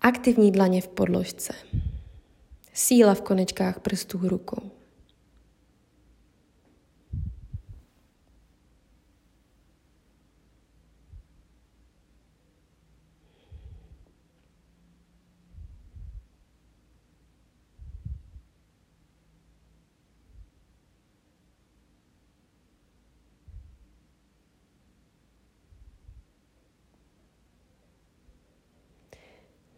Aktivní 0.01 0.51
dlaně 0.51 0.81
v 0.81 0.87
podložce. 0.87 1.53
Síla 2.73 3.13
v 3.13 3.21
konečkách 3.21 3.79
prstů 3.79 4.19
rukou. 4.23 4.72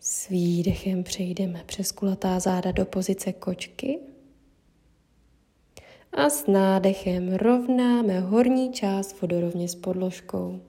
S 0.08 0.30
výdechem 0.30 1.04
přejdeme 1.04 1.64
přes 1.66 1.92
kulatá 1.92 2.40
záda 2.40 2.72
do 2.72 2.86
pozice 2.86 3.34
kočky 3.34 4.00
a 6.12 6.30
s 6.30 6.48
nádechem 6.48 7.34
rovnáme 7.34 8.20
horní 8.20 8.74
část 8.74 9.22
vodorovně 9.22 9.70
s 9.70 9.76
podložkou. 9.76 10.62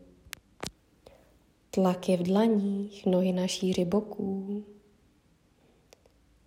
Tlak 1.71 2.09
je 2.09 2.17
v 2.17 2.23
dlaních, 2.23 3.07
nohy 3.07 3.33
na 3.33 3.47
šíři 3.47 3.85
boků. 3.85 4.65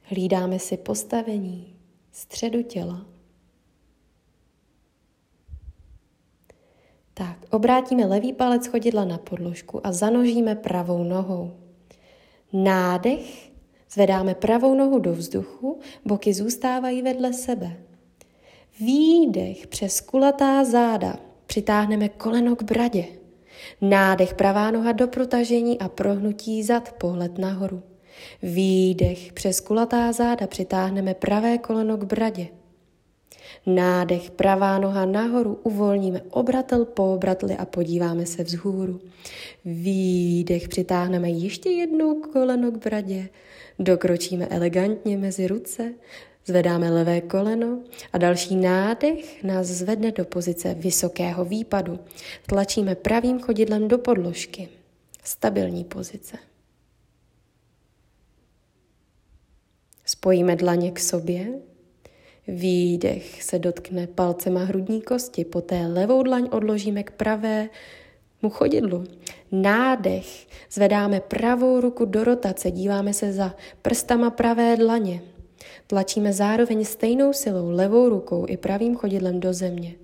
Hlídáme 0.01 0.59
si 0.59 0.77
postavení 0.77 1.75
středu 2.11 2.63
těla. 2.63 3.05
Tak, 7.13 7.45
obrátíme 7.49 8.05
levý 8.05 8.33
palec 8.33 8.67
chodidla 8.67 9.05
na 9.05 9.17
podložku 9.17 9.87
a 9.87 9.91
zanožíme 9.91 10.55
pravou 10.55 11.03
nohou. 11.03 11.68
Nádech, 12.53 13.51
zvedáme 13.91 14.35
pravou 14.35 14.75
nohu 14.75 14.99
do 14.99 15.13
vzduchu, 15.13 15.79
boky 16.05 16.33
zůstávají 16.33 17.01
vedle 17.01 17.33
sebe. 17.33 17.77
Výdech 18.79 19.67
přes 19.67 20.01
kulatá 20.01 20.63
záda, 20.63 21.15
přitáhneme 21.45 22.09
koleno 22.09 22.55
k 22.55 22.63
bradě. 22.63 23.05
Nádech 23.81 24.33
pravá 24.33 24.71
noha 24.71 24.91
do 24.91 25.07
protažení 25.07 25.79
a 25.79 25.89
prohnutí 25.89 26.63
zad, 26.63 26.91
pohled 26.91 27.37
nahoru. 27.37 27.83
Výdech 28.43 29.33
přes 29.33 29.59
kulatá 29.59 30.11
záda 30.11 30.47
přitáhneme 30.47 31.13
pravé 31.13 31.57
koleno 31.57 31.97
k 31.97 32.03
bradě. 32.03 32.47
Nádech, 33.75 34.31
pravá 34.31 34.79
noha 34.79 35.05
nahoru, 35.05 35.59
uvolníme 35.63 36.21
obratel 36.29 36.85
po 36.85 37.13
obratli 37.13 37.57
a 37.57 37.65
podíváme 37.65 38.25
se 38.25 38.43
vzhůru. 38.43 39.01
Výdech, 39.65 40.67
přitáhneme 40.67 41.29
ještě 41.29 41.69
jednou 41.69 42.21
koleno 42.21 42.71
k 42.71 42.77
bradě, 42.77 43.29
dokročíme 43.79 44.47
elegantně 44.47 45.17
mezi 45.17 45.47
ruce, 45.47 45.93
zvedáme 46.45 46.89
levé 46.89 47.21
koleno 47.21 47.79
a 48.13 48.17
další 48.17 48.55
nádech 48.55 49.43
nás 49.43 49.67
zvedne 49.67 50.11
do 50.11 50.25
pozice 50.25 50.73
vysokého 50.73 51.45
výpadu. 51.45 51.99
Tlačíme 52.45 52.95
pravým 52.95 53.39
chodidlem 53.39 53.87
do 53.87 53.97
podložky. 53.97 54.69
Stabilní 55.23 55.83
pozice. 55.83 56.37
Spojíme 60.05 60.55
dlaně 60.55 60.91
k 60.91 60.99
sobě, 60.99 61.47
výdech 62.49 63.43
se 63.43 63.59
dotkne 63.59 64.07
palcema 64.07 64.63
hrudní 64.63 65.01
kosti, 65.01 65.45
poté 65.45 65.87
levou 65.87 66.23
dlaň 66.23 66.47
odložíme 66.51 67.03
k 67.03 67.11
pravé 67.11 67.69
mu 68.41 68.49
chodidlu. 68.49 69.03
Nádech, 69.51 70.47
zvedáme 70.71 71.19
pravou 71.19 71.81
ruku 71.81 72.05
do 72.05 72.23
rotace, 72.23 72.71
díváme 72.71 73.13
se 73.13 73.33
za 73.33 73.55
prstama 73.81 74.29
pravé 74.29 74.77
dlaně. 74.77 75.21
Tlačíme 75.87 76.33
zároveň 76.33 76.85
stejnou 76.85 77.33
silou 77.33 77.69
levou 77.69 78.09
rukou 78.09 78.45
i 78.47 78.57
pravým 78.57 78.95
chodidlem 78.95 79.39
do 79.39 79.53
země. 79.53 79.95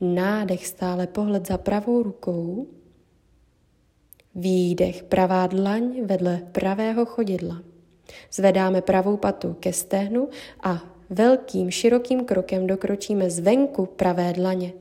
Nádech 0.00 0.66
stále 0.66 1.06
pohled 1.06 1.46
za 1.46 1.58
pravou 1.58 2.02
rukou. 2.02 2.66
Výdech 4.34 5.02
pravá 5.02 5.46
dlaň 5.46 6.04
vedle 6.04 6.42
pravého 6.52 7.04
chodidla. 7.04 7.62
Zvedáme 8.32 8.82
pravou 8.82 9.16
patu 9.16 9.56
ke 9.60 9.72
stehnu 9.72 10.28
a 10.62 10.95
velkým 11.10 11.70
širokým 11.70 12.24
krokem 12.24 12.66
dokročíme 12.66 13.30
zvenku 13.30 13.86
pravé 13.86 14.32
dlaně. 14.32 14.72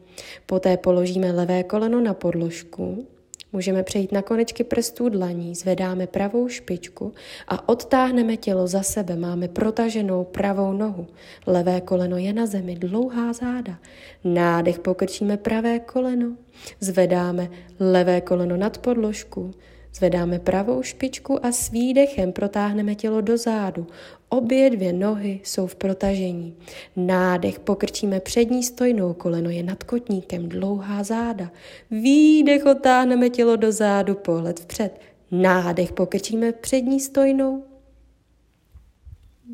Poté 0.46 0.78
položíme 0.78 1.32
levé 1.32 1.64
koleno 1.64 2.02
na 2.02 2.14
podložku. 2.14 3.08
Můžeme 3.54 3.84
přejít 3.84 4.12
na 4.12 4.22
konečky 4.22 4.64
prstů 4.64 5.10
dlaní, 5.10 5.56
zvedáme 5.56 6.08
pravou 6.08 6.48
špičku 6.48 7.14
a 7.48 7.70
odtáhneme 7.70 8.38
tělo 8.38 8.68
za 8.68 8.84
sebe. 8.84 9.16
Máme 9.16 9.48
protaženou 9.48 10.24
pravou 10.24 10.74
nohu. 10.74 11.08
Levé 11.48 11.82
koleno 11.82 12.18
je 12.18 12.34
na 12.34 12.46
zemi, 12.46 12.76
dlouhá 12.76 13.34
záda. 13.34 13.80
Nádech 14.24 14.80
pokrčíme 14.80 15.38
pravé 15.38 15.80
koleno, 15.80 16.36
zvedáme 16.80 17.50
levé 17.80 18.22
koleno 18.22 18.58
nad 18.58 18.78
podložku. 18.78 19.52
Zvedáme 19.96 20.40
pravou 20.40 20.84
špičku 20.84 21.46
a 21.46 21.52
s 21.52 21.72
výdechem 21.72 22.32
protáhneme 22.32 22.96
tělo 22.96 23.22
do 23.22 23.38
zádu. 23.38 23.88
Obě 24.30 24.70
dvě 24.70 24.94
nohy 24.94 25.40
jsou 25.44 25.68
v 25.68 25.76
protažení. 25.76 26.56
Nádech 26.96 27.60
pokrčíme 27.60 28.20
přední 28.20 28.64
stojnou, 28.64 29.14
koleno 29.14 29.50
je 29.50 29.64
nad 29.64 29.84
kotníkem, 29.84 30.50
dlouhá 30.50 31.04
záda. 31.04 31.52
Výdech 31.92 32.66
otáhneme 32.66 33.30
tělo 33.30 33.56
do 33.56 33.72
zádu, 33.72 34.16
pohled 34.16 34.60
vpřed. 34.60 35.00
Nádech 35.32 35.94
pokrčíme 35.94 36.52
přední 36.52 37.00
stojnou. 37.00 37.64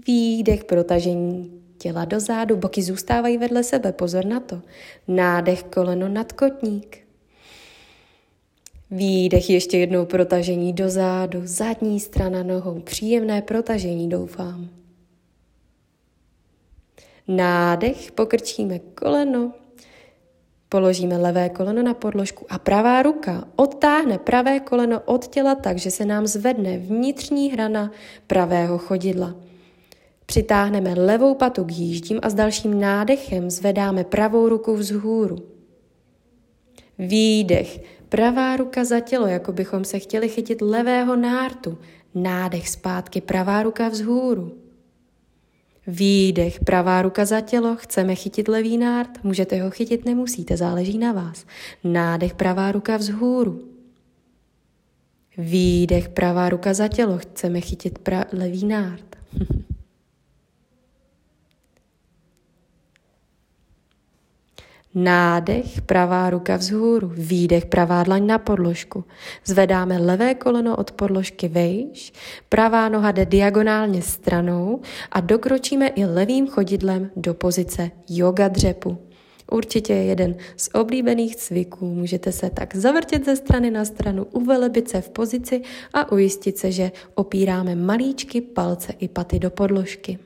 Výdech 0.08 0.64
protažení 0.64 1.62
těla 1.78 2.06
do 2.06 2.20
zádu, 2.20 2.56
boky 2.56 2.84
zůstávají 2.84 3.38
vedle 3.38 3.64
sebe, 3.64 3.92
pozor 3.92 4.26
na 4.26 4.40
to. 4.40 4.62
Nádech 5.08 5.64
koleno 5.64 6.10
nad 6.10 6.32
kotník. 6.32 7.01
Výdech 8.92 9.50
ještě 9.50 9.78
jednou 9.78 10.06
protažení 10.06 10.74
do 10.74 10.90
zádu, 10.90 11.42
zadní 11.44 12.00
strana 12.00 12.44
nohou, 12.44 12.80
příjemné 12.80 13.42
protažení 13.42 14.10
doufám. 14.10 14.70
Nádech, 17.28 18.12
pokrčíme 18.12 18.80
koleno, 18.80 19.52
položíme 20.70 21.18
levé 21.18 21.50
koleno 21.50 21.84
na 21.84 21.94
podložku 21.94 22.46
a 22.50 22.60
pravá 22.60 23.02
ruka 23.02 23.48
odtáhne 23.56 24.18
pravé 24.18 24.60
koleno 24.60 25.02
od 25.06 25.28
těla 25.28 25.56
tak, 25.56 25.78
že 25.78 25.92
se 25.92 26.06
nám 26.06 26.28
zvedne 26.28 26.78
vnitřní 26.78 27.52
hrana 27.52 27.92
pravého 28.28 28.78
chodidla. 28.78 29.36
Přitáhneme 30.26 30.94
levou 30.94 31.36
patu 31.36 31.64
k 31.64 31.72
jíždím 31.72 32.20
a 32.22 32.30
s 32.30 32.34
dalším 32.34 32.80
nádechem 32.80 33.50
zvedáme 33.50 34.04
pravou 34.04 34.50
ruku 34.50 34.76
vzhůru. 34.76 35.38
Výdech, 37.00 37.80
Pravá 38.12 38.56
ruka 38.56 38.84
za 38.84 39.00
tělo, 39.00 39.28
jako 39.28 39.52
bychom 39.52 39.86
se 39.86 40.00
chtěli 40.00 40.30
chytit 40.30 40.62
levého 40.62 41.16
nártu. 41.16 41.78
Nádech 42.16 42.70
zpátky, 42.70 43.22
pravá 43.22 43.64
ruka 43.64 43.90
vzhůru. 43.90 44.58
Výdech, 45.88 46.60
pravá 46.60 47.02
ruka 47.02 47.26
za 47.26 47.42
tělo, 47.42 47.76
chceme 47.76 48.16
chytit 48.16 48.48
levý 48.48 48.78
nárt, 48.78 49.24
můžete 49.24 49.62
ho 49.62 49.72
chytit, 49.72 50.06
nemusíte, 50.06 50.58
záleží 50.58 50.98
na 50.98 51.12
vás. 51.12 51.46
Nádech, 51.84 52.34
pravá 52.34 52.72
ruka 52.72 52.98
vzhůru. 52.98 53.62
Výdech, 55.38 56.10
pravá 56.10 56.50
ruka 56.50 56.74
za 56.74 56.88
tělo, 56.88 57.18
chceme 57.18 57.62
chytit 57.62 58.00
pra- 58.00 58.26
levý 58.32 58.66
nárt. 58.66 59.16
Nádech, 64.96 65.82
pravá 65.82 66.30
ruka 66.30 66.58
vzhůru, 66.58 67.12
výdech, 67.16 67.66
pravá 67.66 68.04
dlaň 68.04 68.28
na 68.28 68.38
podložku. 68.38 69.04
Zvedáme 69.46 69.98
levé 69.98 70.36
koleno 70.36 70.76
od 70.76 70.92
podložky 70.92 71.48
vejš, 71.48 72.14
pravá 72.50 72.90
noha 72.90 73.12
jde 73.12 73.26
diagonálně 73.26 74.02
stranou 74.02 74.82
a 75.12 75.20
dokročíme 75.22 75.88
i 75.88 76.06
levým 76.06 76.48
chodidlem 76.48 77.12
do 77.16 77.34
pozice 77.34 77.92
yoga 78.10 78.48
dřepu. 78.48 78.98
Určitě 79.52 79.94
je 79.94 80.04
jeden 80.04 80.36
z 80.58 80.70
oblíbených 80.74 81.36
cviků. 81.36 81.96
Můžete 81.96 82.32
se 82.32 82.50
tak 82.50 82.76
zavrtět 82.76 83.26
ze 83.26 83.36
strany 83.36 83.72
na 83.72 83.86
stranu, 83.86 84.26
uvelebit 84.26 84.90
se 84.90 85.02
v 85.02 85.10
pozici 85.10 85.62
a 85.94 86.12
ujistit 86.12 86.58
se, 86.58 86.72
že 86.72 86.92
opíráme 87.16 87.76
malíčky, 87.76 88.42
palce 88.42 88.94
i 89.00 89.08
paty 89.08 89.40
do 89.40 89.50
podložky. 89.50 90.20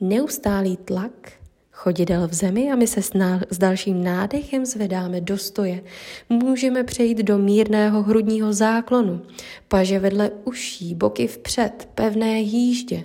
Neustálý 0.00 0.76
tlak 0.76 1.32
chodidel 1.76 2.28
v 2.28 2.34
zemi 2.34 2.72
a 2.72 2.76
my 2.76 2.86
se 2.86 3.02
s, 3.02 3.12
ná, 3.12 3.40
s 3.50 3.58
dalším 3.58 4.04
nádechem 4.04 4.66
zvedáme 4.66 5.20
do 5.20 5.38
stoje. 5.38 5.82
Můžeme 6.28 6.84
přejít 6.84 7.18
do 7.18 7.38
mírného 7.38 8.02
hrudního 8.02 8.52
záklonu, 8.52 9.22
paže 9.68 9.98
vedle 9.98 10.30
uší, 10.44 10.94
boky 10.94 11.26
vpřed, 11.26 11.88
pevné 11.94 12.40
jíždě. 12.40 13.04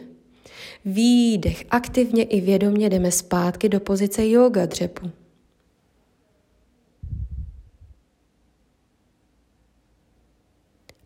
Výdech, 0.85 1.65
aktivně 1.69 2.23
i 2.23 2.41
vědomě 2.41 2.89
jdeme 2.89 3.11
zpátky 3.11 3.69
do 3.69 3.79
pozice 3.79 4.29
yoga 4.29 4.65
dřepu. 4.65 5.11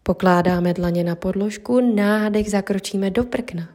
Pokládáme 0.03 0.73
dlaně 0.73 1.03
na 1.03 1.15
podložku, 1.15 1.95
nádech 1.95 2.49
zakročíme 2.49 3.09
do 3.09 3.23
prkna. 3.23 3.74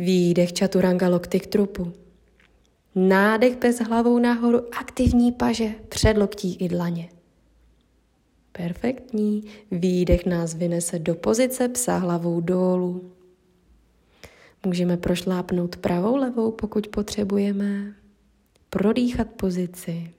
Výdech 0.00 0.52
čaturanga 0.52 1.08
lokty 1.08 1.40
k 1.40 1.46
trupu. 1.46 1.92
Nádech 2.94 3.58
bez 3.58 3.80
hlavou 3.80 4.18
nahoru, 4.18 4.74
aktivní 4.78 5.32
paže, 5.32 5.74
předloktí 5.88 6.56
i 6.56 6.68
dlaně. 6.68 7.08
Perfektní. 8.52 9.44
Výdech 9.70 10.26
nás 10.26 10.54
vynese 10.54 10.98
do 10.98 11.14
pozice 11.14 11.68
psa 11.68 11.96
hlavou 11.96 12.40
dolů. 12.40 13.12
Můžeme 14.66 14.96
prošlápnout 14.96 15.76
pravou 15.76 16.16
levou, 16.16 16.50
pokud 16.50 16.88
potřebujeme. 16.88 17.94
Prodýchat 18.70 19.28
pozici. 19.30 20.10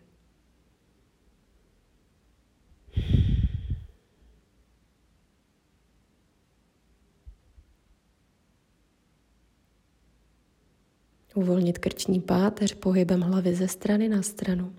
Uvolnit 11.35 11.77
krční 11.77 12.19
páteř 12.19 12.73
pohybem 12.73 13.21
hlavy 13.21 13.55
ze 13.55 13.67
strany 13.67 14.09
na 14.09 14.21
stranu. 14.21 14.73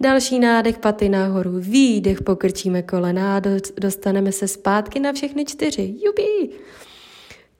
Další 0.00 0.38
nádech 0.38 0.78
paty 0.78 1.08
nahoru, 1.08 1.60
výdech 1.60 2.22
pokrčíme 2.22 2.82
kolena 2.82 3.36
a 3.36 3.42
dostaneme 3.80 4.32
se 4.32 4.48
zpátky 4.48 5.00
na 5.00 5.12
všechny 5.12 5.44
čtyři. 5.44 5.94
Jubí! 6.04 6.50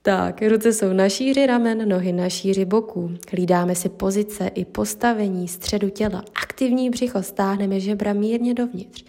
Tak, 0.09 0.43
ruce 0.43 0.73
jsou 0.73 0.93
na 0.93 1.09
šíři 1.09 1.47
ramen, 1.47 1.89
nohy 1.89 2.13
na 2.13 2.29
šíři 2.29 2.65
boků. 2.65 3.11
Hlídáme 3.31 3.75
si 3.75 3.89
pozice 3.89 4.49
i 4.49 4.65
postavení 4.65 5.49
středu 5.49 5.89
těla. 5.89 6.25
Aktivní 6.43 6.91
břicho 6.91 7.23
stáhneme 7.23 7.81
žebra 7.81 8.13
mírně 8.13 8.55
dovnitř. 8.55 9.05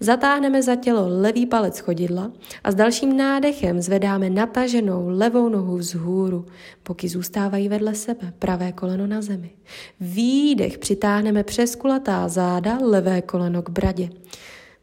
Zatáhneme 0.00 0.62
za 0.62 0.76
tělo 0.76 1.04
levý 1.20 1.46
palec 1.46 1.78
chodidla 1.78 2.32
a 2.64 2.70
s 2.70 2.74
dalším 2.74 3.16
nádechem 3.16 3.80
zvedáme 3.80 4.30
nataženou 4.30 5.08
levou 5.08 5.48
nohu 5.48 5.76
vzhůru. 5.76 6.46
Boky 6.88 7.08
zůstávají 7.08 7.68
vedle 7.68 7.94
sebe, 7.94 8.32
pravé 8.38 8.72
koleno 8.72 9.06
na 9.06 9.22
zemi. 9.22 9.50
Výdech 10.00 10.78
přitáhneme 10.78 11.44
přes 11.44 11.76
kulatá 11.76 12.28
záda, 12.28 12.78
levé 12.82 13.22
koleno 13.22 13.62
k 13.62 13.70
bradě. 13.70 14.08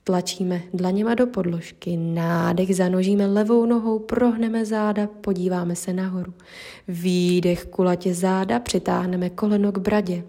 Tlačíme 0.04 0.62
dlaněma 0.74 1.16
do 1.16 1.28
podložky, 1.28 1.98
nádech 1.98 2.76
zanožíme 2.76 3.26
levou 3.26 3.66
nohou, 3.66 4.00
prohneme 4.00 4.66
záda, 4.66 5.08
podíváme 5.08 5.76
se 5.76 5.94
nahoru. 5.94 6.34
Výdech 6.88 7.66
kulatě 7.66 8.14
záda, 8.14 8.60
přitáhneme 8.60 9.30
koleno 9.30 9.72
k 9.72 9.78
bradě. 9.78 10.24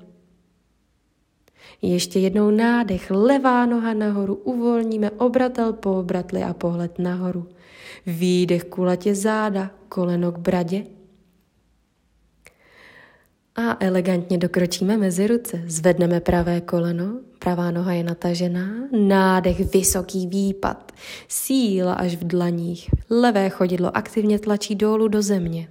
Ještě 1.83 2.19
jednou 2.19 2.51
nádech, 2.51 3.11
levá 3.11 3.67
noha 3.67 3.95
nahoru, 3.95 4.35
uvolníme 4.35 5.11
obratel 5.11 5.73
po 5.73 5.99
obratli 5.99 6.43
a 6.43 6.55
pohled 6.55 6.99
nahoru. 6.99 7.47
Výdech 8.07 8.65
kulatě 8.65 9.15
záda, 9.15 9.71
koleno 9.89 10.33
k 10.33 10.39
bradě, 10.39 10.87
a 13.61 13.77
elegantně 13.81 14.39
dokročíme 14.39 14.97
mezi 14.97 15.27
ruce. 15.27 15.63
Zvedneme 15.67 16.21
pravé 16.21 16.61
koleno, 16.61 17.21
pravá 17.39 17.71
noha 17.71 17.93
je 17.93 18.05
natažená, 18.05 18.69
nádech, 18.93 19.73
vysoký 19.73 20.27
výpad, 20.27 20.93
síla 21.29 21.95
až 21.95 22.17
v 22.17 22.25
dlaních. 22.25 22.91
Levé 23.11 23.51
chodidlo 23.51 23.97
aktivně 23.97 24.39
tlačí 24.39 24.75
dolů 24.75 25.09
do 25.09 25.23
země. 25.23 25.69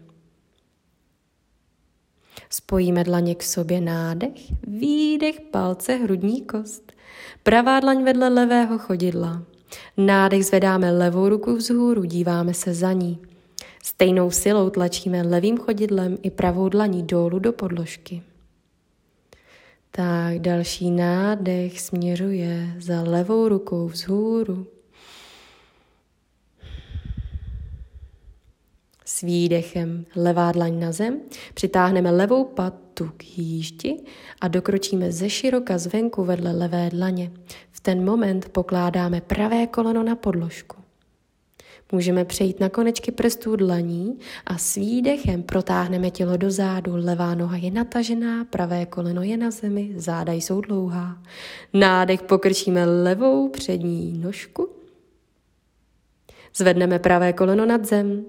Spojíme 2.49 3.03
dlaně 3.03 3.35
k 3.35 3.43
sobě 3.43 3.81
nádech, 3.81 4.53
výdech, 4.67 5.41
palce, 5.41 5.95
hrudní 5.95 6.41
kost. 6.41 6.91
Pravá 7.43 7.79
dlaň 7.79 8.03
vedle 8.03 8.29
levého 8.29 8.77
chodidla. 8.77 9.43
Nádech 9.97 10.45
zvedáme 10.45 10.91
levou 10.91 11.29
ruku 11.29 11.55
vzhůru, 11.55 12.03
díváme 12.03 12.53
se 12.53 12.73
za 12.73 12.93
ní. 12.93 13.28
Stejnou 13.83 14.31
silou 14.31 14.69
tlačíme 14.69 15.21
levým 15.21 15.57
chodidlem 15.57 16.17
i 16.23 16.29
pravou 16.29 16.69
dlaní 16.69 17.03
dolů 17.03 17.39
do 17.39 17.53
podložky. 17.53 18.23
Tak 19.91 20.39
další 20.39 20.91
nádech 20.91 21.81
směřuje 21.81 22.75
za 22.79 23.01
levou 23.01 23.47
rukou 23.47 23.87
vzhůru. 23.87 24.67
S 29.05 29.21
výdechem 29.21 30.05
levá 30.15 30.51
dlaň 30.51 30.79
na 30.79 30.91
zem, 30.91 31.19
přitáhneme 31.53 32.11
levou 32.11 32.45
patu 32.45 33.11
k 33.17 33.37
jíždi 33.37 34.03
a 34.41 34.47
dokročíme 34.47 35.11
ze 35.11 35.29
široka 35.29 35.77
zvenku 35.77 36.23
vedle 36.23 36.51
levé 36.51 36.89
dlaně. 36.89 37.31
V 37.71 37.79
ten 37.79 38.05
moment 38.05 38.49
pokládáme 38.49 39.21
pravé 39.21 39.67
koleno 39.67 40.03
na 40.03 40.15
podložku. 40.15 40.78
Můžeme 41.91 42.25
přejít 42.25 42.59
na 42.59 42.69
konečky 42.69 43.11
prstů 43.11 43.55
dlaní 43.55 44.19
a 44.45 44.57
s 44.57 44.75
výdechem 44.75 45.43
protáhneme 45.43 46.11
tělo 46.11 46.37
do 46.37 46.51
zádu. 46.51 46.91
Levá 46.95 47.35
noha 47.35 47.57
je 47.57 47.71
natažená, 47.71 48.45
pravé 48.45 48.85
koleno 48.85 49.21
je 49.21 49.37
na 49.37 49.51
zemi, 49.51 49.91
záda 49.95 50.33
jsou 50.33 50.61
dlouhá. 50.61 51.23
Nádech 51.73 52.21
pokrčíme 52.21 52.85
levou 52.85 53.49
přední 53.49 54.17
nožku. 54.17 54.69
Zvedneme 56.55 56.99
pravé 56.99 57.33
koleno 57.33 57.65
nad 57.65 57.85
zem. 57.85 58.25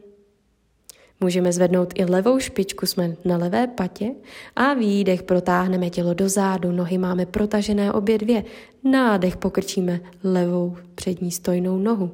Můžeme 1.20 1.52
zvednout 1.52 1.92
i 1.94 2.04
levou 2.04 2.38
špičku, 2.38 2.86
jsme 2.86 3.16
na 3.24 3.36
levé 3.36 3.66
patě 3.66 4.10
a 4.56 4.74
výdech 4.74 5.22
protáhneme 5.22 5.90
tělo 5.90 6.14
do 6.14 6.28
zádu, 6.28 6.72
nohy 6.72 6.98
máme 6.98 7.26
protažené 7.26 7.92
obě 7.92 8.18
dvě. 8.18 8.44
Nádech 8.84 9.36
pokrčíme 9.36 10.00
levou 10.24 10.76
přední 10.94 11.30
stojnou 11.30 11.78
nohu. 11.78 12.10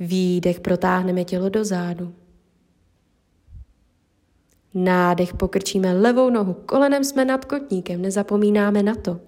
Výdech 0.00 0.60
protáhneme 0.60 1.24
tělo 1.24 1.48
do 1.48 1.64
zádu. 1.64 2.14
Nádech 4.74 5.34
pokrčíme 5.34 5.92
levou 5.92 6.30
nohu, 6.30 6.54
kolenem 6.54 7.04
jsme 7.04 7.24
nad 7.24 7.44
kotníkem, 7.44 8.02
nezapomínáme 8.02 8.82
na 8.82 8.94
to. 8.94 9.20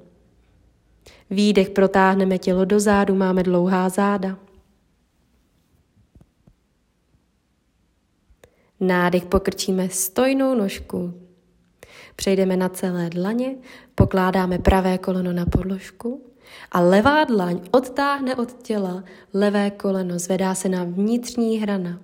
Výdech 1.31 1.70
protáhneme 1.70 2.38
tělo 2.38 2.64
do 2.64 2.81
zádu, 2.81 3.14
máme 3.14 3.42
dlouhá 3.42 3.88
záda. 3.88 4.38
Nádech 8.81 9.26
pokrčíme 9.26 9.88
stojnou 9.88 10.54
nožku. 10.54 11.14
Přejdeme 12.16 12.57
na 12.57 12.68
celé 12.68 13.11
dlaně, 13.11 13.57
pokládáme 13.94 14.59
pravé 14.59 14.98
koleno 14.98 15.33
na 15.33 15.46
podložku 15.46 16.33
a 16.73 16.81
levá 16.81 17.25
dlaň 17.25 17.61
odtáhne 17.71 18.37
od 18.37 18.63
těla 18.63 19.05
levé 19.35 19.71
koleno, 19.71 20.19
zvedá 20.19 20.55
se 20.55 20.69
na 20.69 20.85
vnitřní 20.85 21.59
hrana. 21.59 22.01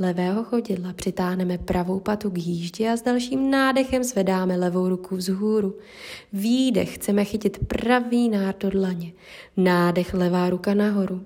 Levého 0.00 0.44
chodidla 0.44 0.92
přitáhneme 0.92 1.58
pravou 1.58 2.00
patu 2.00 2.30
k 2.30 2.38
jíždě 2.38 2.90
a 2.90 2.96
s 2.96 3.02
dalším 3.02 3.50
nádechem 3.50 4.04
zvedáme 4.04 4.56
levou 4.56 4.88
ruku 4.88 5.16
vzhůru. 5.16 5.78
Výdech 6.32 6.94
chceme 6.94 7.24
chytit 7.24 7.66
pravý 7.66 8.28
nárt 8.28 8.62
do 8.62 8.70
dlaně. 8.70 9.12
Nádech 9.56 10.14
levá 10.14 10.50
ruka 10.50 10.74
nahoru. 10.74 11.20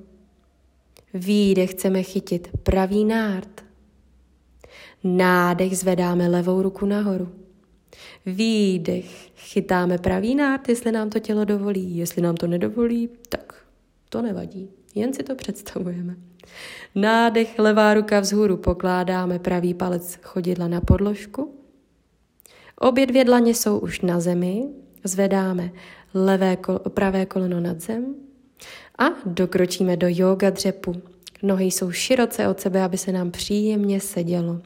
Výdech 1.15 1.71
chceme 1.71 2.03
chytit 2.03 2.49
pravý 2.63 3.05
nárt. 3.05 3.65
Nádech 5.05 5.79
zvedáme 5.79 6.29
levou 6.29 6.63
ruku 6.63 6.87
nahoru. 6.87 7.40
Výdech. 8.27 9.31
Chytáme 9.37 9.99
pravý 9.99 10.35
nárt, 10.35 10.69
jestli 10.69 10.93
nám 10.93 11.11
to 11.11 11.19
tělo 11.19 11.45
dovolí. 11.45 11.97
Jestli 11.97 12.23
nám 12.23 12.35
to 12.35 12.47
nedovolí, 12.47 13.09
tak 13.29 13.55
to 14.09 14.23
nevadí. 14.23 14.69
Jen 14.95 15.13
si 15.13 15.23
to 15.23 15.35
představujeme. 15.35 16.17
Nádech, 16.95 17.59
levá 17.59 17.95
ruka 17.95 18.21
vzhůru, 18.21 18.57
pokládáme 18.57 19.39
pravý 19.39 19.75
palec 19.75 20.19
chodidla 20.23 20.69
na 20.69 20.81
podložku. 20.81 21.55
Obě 22.79 23.07
dvě 23.07 23.25
dlaně 23.25 23.55
jsou 23.55 23.79
už 23.79 24.01
na 24.01 24.21
zemi, 24.21 24.69
zvedáme 25.05 25.73
levé, 26.15 26.57
pravé 26.89 27.27
koleno 27.27 27.61
nad 27.61 27.81
zem 27.81 28.15
a 28.99 29.05
dokročíme 29.27 29.97
do 29.97 30.07
yoga 30.11 30.51
dřepu. 30.51 31.03
Nohy 31.43 31.65
jsou 31.65 31.91
široce 31.91 32.49
od 32.49 32.61
sebe, 32.61 32.83
aby 32.83 32.99
se 32.99 33.13
nám 33.13 33.31
příjemně 33.31 34.01
sedělo. 34.01 34.61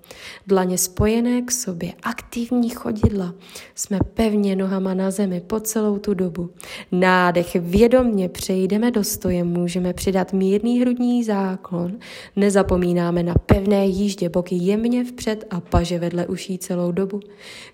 Dlaně 0.46 0.78
spojené 0.78 1.42
k 1.42 1.50
sobě, 1.50 1.92
aktivní 2.02 2.70
chodidla. 2.70 3.34
Jsme 3.74 3.98
pevně 4.14 4.56
nohama 4.56 4.94
na 4.94 5.10
zemi 5.10 5.40
po 5.40 5.60
celou 5.60 5.98
tu 5.98 6.14
dobu. 6.14 6.50
Nádech 6.92 7.54
vědomně 7.54 8.28
přejdeme 8.28 8.90
do 8.90 9.04
stoje, 9.04 9.44
můžeme 9.44 9.92
přidat 9.92 10.32
mírný 10.32 10.80
hrudní 10.80 11.24
záklon. 11.24 11.98
Nezapomínáme 12.36 13.22
na 13.22 13.34
pevné 13.34 13.86
jíždě, 13.86 14.28
boky 14.28 14.54
jemně 14.54 15.04
vpřed 15.04 15.44
a 15.50 15.60
paže 15.60 15.98
vedle 15.98 16.26
uší 16.26 16.58
celou 16.58 16.92
dobu. 16.92 17.20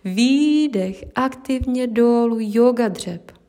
Výdech 0.05 1.05
aktivně 1.15 1.87
dolů 1.87 2.37
yoga 2.41 2.89
dřep. 2.89 3.40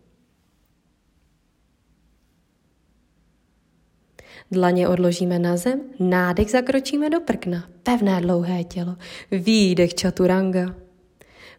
Dlaně 4.51 4.87
odložíme 4.87 5.39
na 5.39 5.57
zem, 5.57 5.81
nádech 5.99 6.51
zakročíme 6.51 7.09
do 7.09 7.19
prkna, 7.19 7.69
pevné 7.83 8.21
dlouhé 8.21 8.63
tělo, 8.63 8.95
výdech 9.31 9.93
čaturanga, 9.93 10.75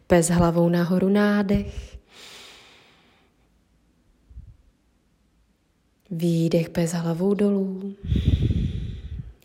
bez 0.09 0.29
hlavou 0.29 0.69
nahoru 0.69 1.09
nádech, 1.09 1.97
výdech 6.11 6.69
bez 6.69 6.93
hlavou 6.93 7.33
dolů. 7.33 7.95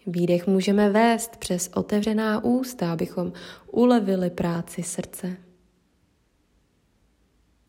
Výdech 0.06 0.46
můžeme 0.46 0.90
vést 0.90 1.36
přes 1.36 1.70
otevřená 1.74 2.44
ústa, 2.44 2.92
abychom 2.92 3.32
ulevili 3.70 4.30
práci 4.30 4.82
srdce. 4.82 5.36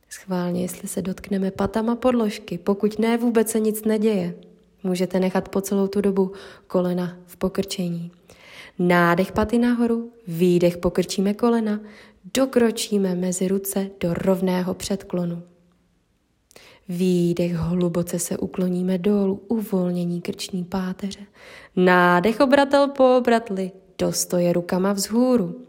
Schválně, 0.09 0.61
jestli 0.61 0.87
se 0.87 1.01
dotkneme 1.01 1.51
patama 1.51 1.95
podložky, 1.95 2.57
pokud 2.57 2.99
ne, 2.99 3.17
vůbec 3.17 3.49
se 3.49 3.59
nic 3.59 3.83
neděje. 3.83 4.48
Můžete 4.83 5.19
nechat 5.19 5.49
po 5.49 5.61
celou 5.61 5.87
tu 5.87 6.01
dobu 6.01 6.31
kolena 6.67 7.17
v 7.25 7.37
pokrčení. 7.37 8.11
Nádech 8.79 9.31
paty 9.31 9.57
nahoru, 9.57 10.11
výdech 10.27 10.77
pokrčíme 10.77 11.33
kolena, 11.33 11.79
dokročíme 12.33 13.15
mezi 13.15 13.47
ruce 13.47 13.89
do 13.99 14.13
rovného 14.13 14.73
předklonu. 14.73 15.43
Výdech 16.89 17.53
hluboce 17.53 18.19
se 18.19 18.37
ukloníme 18.37 18.97
dolů, 18.97 19.41
uvolnění 19.47 20.21
krční 20.21 20.63
páteře. 20.63 21.19
Nádech 21.75 22.39
obratel 22.39 22.87
po 22.87 23.17
obratli, 23.17 23.71
dostoje 23.97 24.53
rukama 24.53 24.93
vzhůru. 24.93 25.65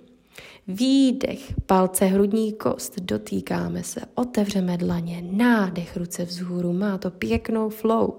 Výdech, 0.68 1.54
palce 1.66 2.04
hrudní 2.04 2.52
kost, 2.52 3.00
dotýkáme 3.00 3.82
se, 3.82 4.00
otevřeme 4.14 4.76
dlaně, 4.76 5.22
nádech 5.30 5.96
ruce 5.96 6.24
vzhůru, 6.24 6.72
má 6.72 6.98
to 6.98 7.10
pěknou 7.10 7.68
flow. 7.68 8.12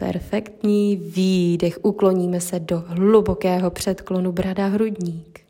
Perfektní 0.00 0.96
výdech. 0.96 1.78
Ukloníme 1.82 2.40
se 2.40 2.60
do 2.60 2.84
hlubokého 2.86 3.70
předklonu 3.70 4.32
brada 4.32 4.66
hrudník. 4.66 5.40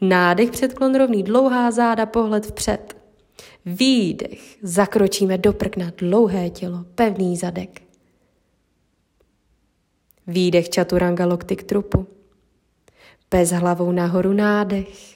Nádech 0.00 0.50
předklon 0.50 0.94
rovný, 0.94 1.22
dlouhá 1.22 1.70
záda, 1.70 2.06
pohled 2.06 2.46
vpřed. 2.46 2.96
Výdech. 3.66 4.58
Zakročíme 4.62 5.38
do 5.38 5.52
prkna, 5.52 5.92
dlouhé 5.96 6.50
tělo, 6.50 6.84
pevný 6.94 7.36
zadek. 7.36 7.82
Výdech 10.26 10.68
čaturanga 10.68 11.26
lokty 11.26 11.56
k 11.56 11.62
trupu. 11.62 12.06
Bez 13.30 13.50
hlavou 13.50 13.92
nahoru 13.92 14.32
nádech. 14.32 15.14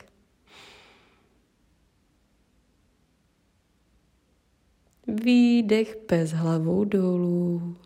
Výdech 5.07 5.99
bez 6.09 6.33
hlavou 6.33 6.85
dolů. 6.85 7.77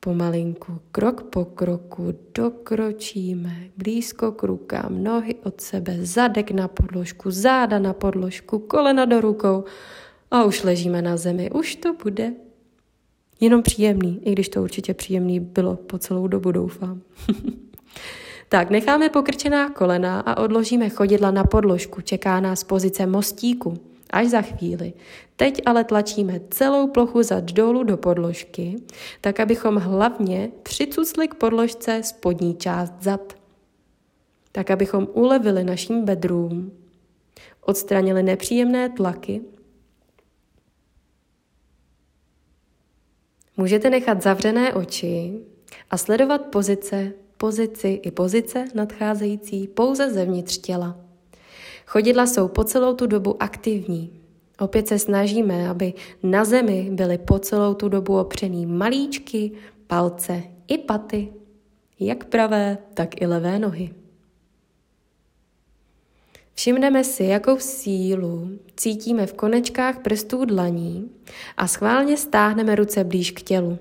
Pomalinku, 0.00 0.80
krok 0.92 1.22
po 1.22 1.44
kroku, 1.44 2.14
dokročíme 2.34 3.68
blízko 3.76 4.32
k 4.32 4.42
rukám, 4.42 5.04
nohy 5.04 5.34
od 5.44 5.60
sebe, 5.60 5.96
zadek 6.00 6.50
na 6.50 6.68
podložku, 6.68 7.30
záda 7.30 7.78
na 7.78 7.92
podložku, 7.92 8.58
kolena 8.58 9.04
do 9.04 9.20
rukou 9.20 9.64
a 10.30 10.44
už 10.44 10.64
ležíme 10.64 11.02
na 11.02 11.16
zemi. 11.16 11.50
Už 11.50 11.76
to 11.76 11.94
bude 11.94 12.32
jenom 13.40 13.62
příjemný, 13.62 14.20
i 14.24 14.32
když 14.32 14.48
to 14.48 14.62
určitě 14.62 14.94
příjemný 14.94 15.40
bylo 15.40 15.76
po 15.76 15.98
celou 15.98 16.26
dobu, 16.26 16.52
doufám. 16.52 17.00
tak, 18.48 18.70
necháme 18.70 19.08
pokrčená 19.08 19.70
kolena 19.70 20.20
a 20.20 20.42
odložíme 20.42 20.88
chodidla 20.88 21.30
na 21.30 21.44
podložku. 21.44 22.00
Čeká 22.00 22.40
nás 22.40 22.64
pozice 22.64 23.06
mostíku. 23.06 23.89
Až 24.10 24.28
za 24.28 24.42
chvíli. 24.42 24.92
Teď 25.36 25.62
ale 25.66 25.84
tlačíme 25.84 26.40
celou 26.50 26.88
plochu 26.88 27.22
zad 27.22 27.44
dolů 27.52 27.82
do 27.82 27.96
podložky, 27.96 28.76
tak 29.20 29.40
abychom 29.40 29.76
hlavně 29.76 30.50
přicucli 30.62 31.28
k 31.28 31.34
podložce 31.34 32.02
spodní 32.02 32.54
část 32.54 32.92
zad. 33.00 33.32
Tak 34.52 34.70
abychom 34.70 35.08
ulevili 35.12 35.64
našim 35.64 36.04
bedrům, 36.04 36.72
odstranili 37.60 38.22
nepříjemné 38.22 38.88
tlaky. 38.88 39.40
Můžete 43.56 43.90
nechat 43.90 44.22
zavřené 44.22 44.74
oči 44.74 45.40
a 45.90 45.96
sledovat 45.96 46.46
pozice, 46.46 47.12
pozici 47.36 47.88
i 47.88 48.10
pozice 48.10 48.64
nadcházející 48.74 49.68
pouze 49.68 50.10
zevnitř 50.10 50.58
těla. 50.58 51.09
Chodidla 51.90 52.26
jsou 52.26 52.48
po 52.48 52.64
celou 52.64 52.94
tu 52.94 53.06
dobu 53.06 53.42
aktivní. 53.42 54.10
Opět 54.58 54.88
se 54.88 54.98
snažíme, 54.98 55.68
aby 55.68 55.94
na 56.22 56.44
zemi 56.44 56.88
byly 56.92 57.18
po 57.18 57.38
celou 57.38 57.74
tu 57.74 57.88
dobu 57.88 58.18
opřený 58.18 58.66
malíčky, 58.66 59.52
palce 59.86 60.42
i 60.68 60.78
paty, 60.78 61.28
jak 62.00 62.24
pravé, 62.24 62.78
tak 62.94 63.20
i 63.20 63.26
levé 63.26 63.58
nohy. 63.58 63.90
Všimneme 66.54 67.04
si, 67.04 67.24
jakou 67.24 67.58
sílu 67.58 68.50
cítíme 68.76 69.26
v 69.26 69.32
konečkách 69.32 69.98
prstů 69.98 70.44
dlaní 70.44 71.10
a 71.56 71.66
schválně 71.66 72.16
stáhneme 72.16 72.74
ruce 72.74 73.04
blíž 73.04 73.30
k 73.30 73.42
tělu. 73.42 73.78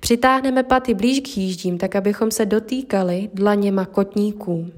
Přitáhneme 0.00 0.62
paty 0.62 0.94
blíž 0.94 1.20
k 1.20 1.36
jíždím, 1.36 1.78
tak 1.78 1.96
abychom 1.96 2.30
se 2.30 2.46
dotýkali 2.46 3.30
dlaněma 3.34 3.86
kotníků. 3.86 4.70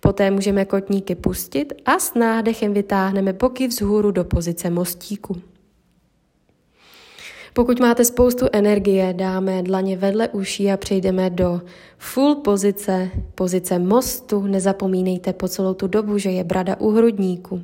Poté 0.00 0.30
můžeme 0.30 0.64
kotníky 0.64 1.14
pustit 1.14 1.72
a 1.84 1.98
s 1.98 2.14
nádechem 2.14 2.74
vytáhneme 2.74 3.32
boky 3.32 3.68
vzhůru 3.68 4.10
do 4.10 4.24
pozice 4.24 4.70
mostíku. 4.70 5.42
Pokud 7.56 7.80
máte 7.80 8.04
spoustu 8.04 8.46
energie, 8.52 9.14
dáme 9.16 9.62
dlaně 9.62 9.96
vedle 9.96 10.28
uší 10.28 10.72
a 10.72 10.76
přejdeme 10.76 11.30
do 11.30 11.62
full 11.98 12.34
pozice, 12.34 13.10
pozice 13.34 13.78
mostu. 13.78 14.46
Nezapomínejte 14.46 15.32
po 15.32 15.48
celou 15.48 15.74
tu 15.74 15.86
dobu, 15.86 16.18
že 16.18 16.30
je 16.30 16.44
brada 16.44 16.76
u 16.80 16.90
hrudníku. 16.90 17.62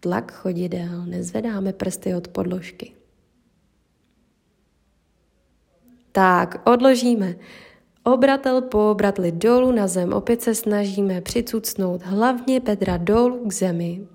Tlak 0.00 0.32
chodidel, 0.32 1.06
nezvedáme 1.06 1.72
prsty 1.72 2.14
od 2.14 2.28
podložky. 2.28 2.92
Tak, 6.16 6.60
odložíme. 6.64 7.34
Obratel 8.04 8.62
po 8.62 8.90
obratli 8.90 9.32
dolů 9.32 9.72
na 9.72 9.86
zem. 9.86 10.12
Opět 10.12 10.42
se 10.42 10.54
snažíme 10.54 11.20
přicucnout 11.20 12.02
hlavně 12.02 12.60
bedra 12.60 12.96
dolů 12.96 13.48
k 13.48 13.52
zemi. 13.52 14.06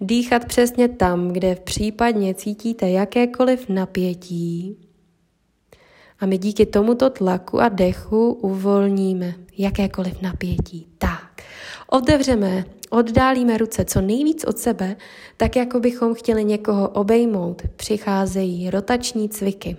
Dýchat 0.00 0.44
přesně 0.44 0.88
tam, 0.88 1.28
kde 1.28 1.54
v 1.54 1.60
případně 1.60 2.34
cítíte 2.34 2.90
jakékoliv 2.90 3.68
napětí. 3.68 4.76
A 6.20 6.26
my 6.26 6.38
díky 6.38 6.66
tomuto 6.66 7.10
tlaku 7.10 7.60
a 7.60 7.68
dechu 7.68 8.32
uvolníme 8.32 9.34
jakékoliv 9.58 10.22
napětí. 10.22 10.88
Tak, 10.98 11.42
otevřeme, 11.90 12.64
oddálíme 12.90 13.58
ruce 13.58 13.84
co 13.84 14.00
nejvíc 14.00 14.44
od 14.44 14.58
sebe, 14.58 14.96
tak 15.36 15.56
jako 15.56 15.80
bychom 15.80 16.14
chtěli 16.14 16.44
někoho 16.44 16.88
obejmout. 16.88 17.62
Přicházejí 17.76 18.70
rotační 18.70 19.28
cviky. 19.28 19.76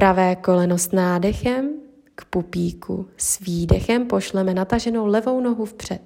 Pravé 0.00 0.36
koleno 0.36 0.78
s 0.78 0.92
nádechem 0.92 1.70
k 2.14 2.24
pupíku. 2.24 3.08
S 3.16 3.40
výdechem 3.40 4.06
pošleme 4.06 4.54
nataženou 4.54 5.06
levou 5.06 5.40
nohu 5.40 5.64
vpřed. 5.64 6.00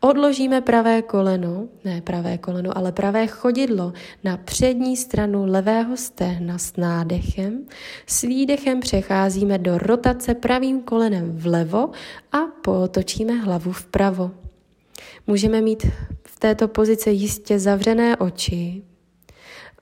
Odložíme 0.00 0.60
pravé 0.60 1.02
koleno, 1.02 1.68
ne 1.84 2.02
pravé 2.02 2.38
koleno, 2.38 2.78
ale 2.78 2.92
pravé 2.92 3.26
chodidlo 3.26 3.92
na 4.24 4.36
přední 4.36 4.96
stranu 4.96 5.46
levého 5.46 5.96
stehna 5.96 6.58
s 6.58 6.76
nádechem. 6.76 7.66
S 8.06 8.22
výdechem 8.22 8.80
přecházíme 8.80 9.58
do 9.58 9.78
rotace 9.78 10.34
pravým 10.34 10.82
kolenem 10.82 11.36
vlevo 11.36 11.90
a 12.32 12.38
pootočíme 12.62 13.32
hlavu 13.32 13.72
vpravo. 13.72 14.30
Můžeme 15.26 15.60
mít 15.60 15.86
v 16.26 16.38
této 16.38 16.68
pozici 16.68 17.10
jistě 17.10 17.58
zavřené 17.58 18.16
oči, 18.16 18.82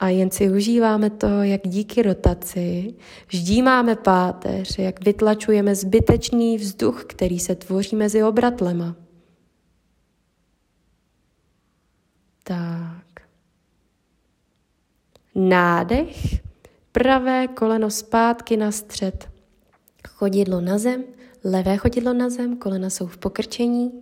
a 0.02 0.08
jen 0.08 0.30
si 0.30 0.50
užíváme 0.50 1.10
toho, 1.10 1.42
jak 1.42 1.60
díky 1.64 2.02
rotaci 2.02 2.94
ždímáme 3.28 3.96
páteř, 3.96 4.78
jak 4.78 5.04
vytlačujeme 5.04 5.74
zbytečný 5.74 6.58
vzduch, 6.58 7.04
který 7.04 7.38
se 7.38 7.54
tvoří 7.54 7.96
mezi 7.96 8.22
obratlema. 8.22 8.96
Tak. 12.44 13.22
Nádech, 15.34 16.16
pravé 16.92 17.48
koleno 17.48 17.90
zpátky 17.90 18.56
na 18.56 18.72
střed, 18.72 19.28
chodidlo 20.08 20.60
na 20.60 20.78
zem, 20.78 21.04
levé 21.44 21.76
chodidlo 21.76 22.12
na 22.12 22.30
zem, 22.30 22.56
kolena 22.56 22.90
jsou 22.90 23.06
v 23.06 23.18
pokrčení, 23.18 23.92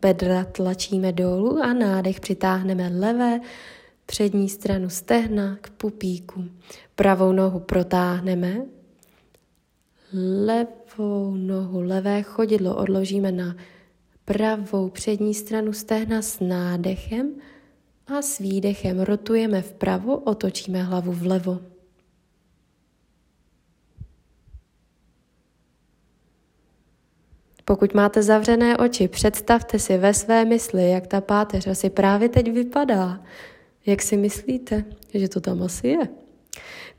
bedra 0.00 0.44
tlačíme 0.44 1.12
dolů 1.12 1.62
a 1.62 1.72
nádech 1.72 2.20
přitáhneme 2.20 2.88
levé 2.88 3.40
přední 4.10 4.48
stranu 4.48 4.90
stehna 4.90 5.58
k 5.60 5.70
pupíku. 5.70 6.44
Pravou 6.94 7.32
nohu 7.32 7.60
protáhneme, 7.60 8.66
levou 10.44 11.34
nohu, 11.34 11.80
levé 11.80 12.22
chodidlo 12.22 12.76
odložíme 12.76 13.32
na 13.32 13.56
pravou 14.24 14.88
přední 14.88 15.34
stranu 15.34 15.72
stehna 15.72 16.22
s 16.22 16.40
nádechem 16.40 17.34
a 18.06 18.22
s 18.22 18.38
výdechem 18.38 19.00
rotujeme 19.00 19.62
vpravo, 19.62 20.16
otočíme 20.16 20.82
hlavu 20.82 21.12
vlevo. 21.12 21.60
Pokud 27.64 27.94
máte 27.94 28.22
zavřené 28.22 28.76
oči, 28.76 29.08
představte 29.08 29.78
si 29.78 29.98
ve 29.98 30.14
své 30.14 30.44
mysli, 30.44 30.90
jak 30.90 31.06
ta 31.06 31.20
páteř 31.20 31.66
asi 31.66 31.90
právě 31.90 32.28
teď 32.28 32.52
vypadá. 32.52 33.20
Jak 33.88 34.02
si 34.02 34.16
myslíte, 34.16 34.84
že 35.14 35.28
to 35.28 35.40
tam 35.40 35.62
asi 35.62 35.88
je? 35.88 36.08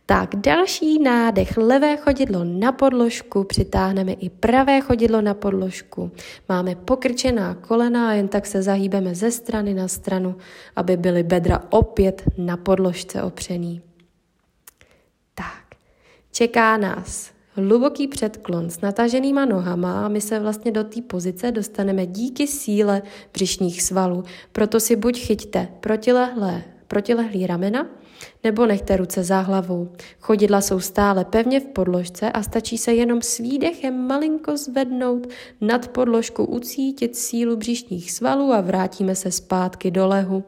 Tak 0.06 0.36
další 0.36 1.00
nádech, 1.00 1.58
levé 1.58 1.98
chodidlo 1.98 2.44
na 2.44 2.72
podložku, 2.72 3.44
přitáhneme 3.44 4.14
i 4.14 4.30
pravé 4.30 4.82
chodidlo 4.82 5.22
na 5.22 5.34
podložku. 5.34 6.12
Máme 6.50 6.76
pokrčená 6.76 7.54
kolena 7.54 8.10
a 8.10 8.14
jen 8.14 8.28
tak 8.28 8.46
se 8.46 8.62
zahýbeme 8.62 9.16
ze 9.16 9.32
strany 9.32 9.74
na 9.74 9.88
stranu, 9.88 10.36
aby 10.76 10.98
byly 10.98 11.24
bedra 11.24 11.64
opět 11.70 12.24
na 12.38 12.58
podložce 12.58 13.24
opřený. 13.24 13.82
Tak, 15.36 15.66
čeká 16.32 16.78
nás 16.78 17.32
hluboký 17.54 18.08
předklon 18.08 18.70
s 18.70 18.82
nataženýma 18.82 19.46
nohama 19.46 20.06
a 20.06 20.08
my 20.08 20.22
se 20.22 20.40
vlastně 20.40 20.72
do 20.72 20.84
té 20.84 21.02
pozice 21.02 21.52
dostaneme 21.52 22.06
díky 22.06 22.48
síle 22.48 23.02
břišních 23.34 23.82
svalů. 23.82 24.24
Proto 24.52 24.80
si 24.80 24.96
buď 24.96 25.20
chyťte 25.20 25.68
protilehlé 25.80 26.64
protilehlý 26.90 27.48
ramena, 27.48 27.88
nebo 28.44 28.66
nechte 28.66 28.98
ruce 28.98 29.24
za 29.24 29.40
hlavou. 29.40 29.92
Chodidla 30.20 30.62
jsou 30.62 30.80
stále 30.80 31.26
pevně 31.26 31.60
v 31.60 31.66
podložce 31.66 32.32
a 32.32 32.44
stačí 32.44 32.78
se 32.78 32.94
jenom 32.94 33.22
s 33.22 33.38
výdechem 33.38 34.08
malinko 34.08 34.58
zvednout 34.58 35.28
nad 35.62 35.88
podložku, 35.88 36.46
ucítit 36.46 37.16
sílu 37.16 37.56
břišních 37.56 38.12
svalů 38.12 38.54
a 38.54 38.62
vrátíme 38.62 39.16
se 39.16 39.32
zpátky 39.32 39.92
do 39.92 40.08
lehu. 40.08 40.44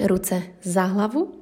Ruce 0.00 0.42
za 0.62 0.82
hlavu. 0.82 1.34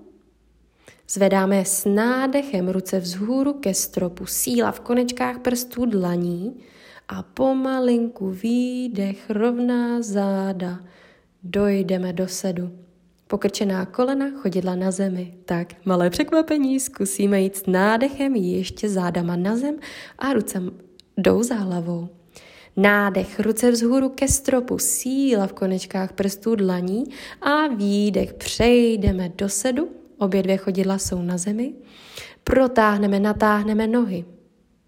Zvedáme 1.08 1.64
s 1.64 1.84
nádechem 1.84 2.68
ruce 2.68 3.00
vzhůru 3.00 3.52
ke 3.52 3.74
stropu, 3.74 4.26
síla 4.26 4.72
v 4.72 4.80
konečkách 4.80 5.38
prstů 5.38 5.86
dlaní 5.86 6.60
a 7.08 7.22
pomalinku 7.22 8.30
výdech, 8.30 9.30
rovná 9.30 10.02
záda, 10.02 10.78
dojdeme 11.50 12.12
do 12.12 12.28
sedu. 12.28 12.70
Pokrčená 13.26 13.86
kolena, 13.86 14.26
chodidla 14.42 14.74
na 14.74 14.90
zemi. 14.90 15.34
Tak, 15.44 15.74
malé 15.84 16.10
překvapení, 16.10 16.80
zkusíme 16.80 17.40
jít 17.40 17.56
s 17.56 17.66
nádechem 17.66 18.34
ještě 18.34 18.88
zádama 18.88 19.36
na 19.36 19.56
zem 19.56 19.76
a 20.18 20.32
ruce 20.32 20.62
jdou 21.16 21.42
za 21.42 21.54
hlavou. 21.54 22.08
Nádech, 22.76 23.40
ruce 23.40 23.70
vzhůru 23.70 24.08
ke 24.08 24.28
stropu, 24.28 24.78
síla 24.78 25.46
v 25.46 25.52
konečkách 25.52 26.12
prstů 26.12 26.56
dlaní 26.56 27.04
a 27.40 27.66
výdech, 27.66 28.34
přejdeme 28.34 29.28
do 29.28 29.48
sedu, 29.48 29.88
obě 30.18 30.42
dvě 30.42 30.56
chodidla 30.56 30.98
jsou 30.98 31.22
na 31.22 31.38
zemi, 31.38 31.74
protáhneme, 32.44 33.20
natáhneme 33.20 33.86
nohy, 33.86 34.24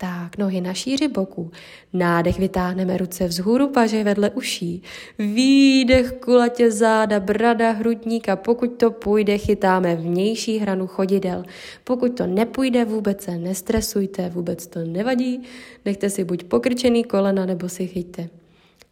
tak, 0.01 0.39
nohy 0.39 0.61
na 0.61 0.75
šíři 0.75 1.09
boku. 1.09 1.51
Nádech 1.93 2.39
vytáhneme 2.39 2.97
ruce 2.97 3.27
vzhůru, 3.27 3.69
paže 3.69 4.05
vedle 4.05 4.31
uší. 4.31 4.83
Výdech, 5.19 6.13
kulatě 6.13 6.71
záda, 6.71 7.21
brada, 7.21 7.71
hrudník 7.71 8.29
a 8.29 8.37
pokud 8.37 8.67
to 8.67 8.91
půjde, 8.91 9.39
chytáme 9.39 9.97
vnější 9.97 10.59
hranu 10.59 10.87
chodidel. 10.87 11.45
Pokud 11.85 12.17
to 12.17 12.27
nepůjde, 12.27 12.85
vůbec 12.85 13.23
se 13.23 13.39
nestresujte, 13.39 14.29
vůbec 14.29 14.67
to 14.67 14.81
nevadí. 14.85 15.43
Nechte 15.85 16.11
si 16.11 16.25
buď 16.25 16.45
pokrčený 16.45 17.05
kolena, 17.05 17.47
nebo 17.47 17.69
si 17.69 17.87
chyťte 17.87 18.29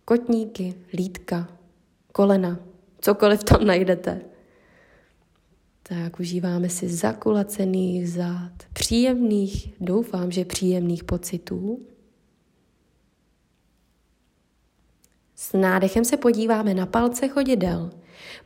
kotníky, 0.07 0.75
lítka, 0.93 1.49
kolena, 2.13 2.59
cokoliv 3.01 3.45
tam 3.45 3.65
najdete. 3.65 4.21
Tak 5.89 6.21
užíváme 6.21 6.69
si 6.69 6.89
zakulacených 6.89 8.11
zad, 8.11 8.53
příjemných, 8.73 9.75
doufám, 9.81 10.31
že 10.31 10.45
příjemných 10.45 11.05
pocitů. 11.05 11.81
S 15.35 15.53
nádechem 15.53 16.05
se 16.05 16.17
podíváme 16.17 16.75
na 16.75 16.87
palce 16.87 17.29
chodidel. 17.29 17.91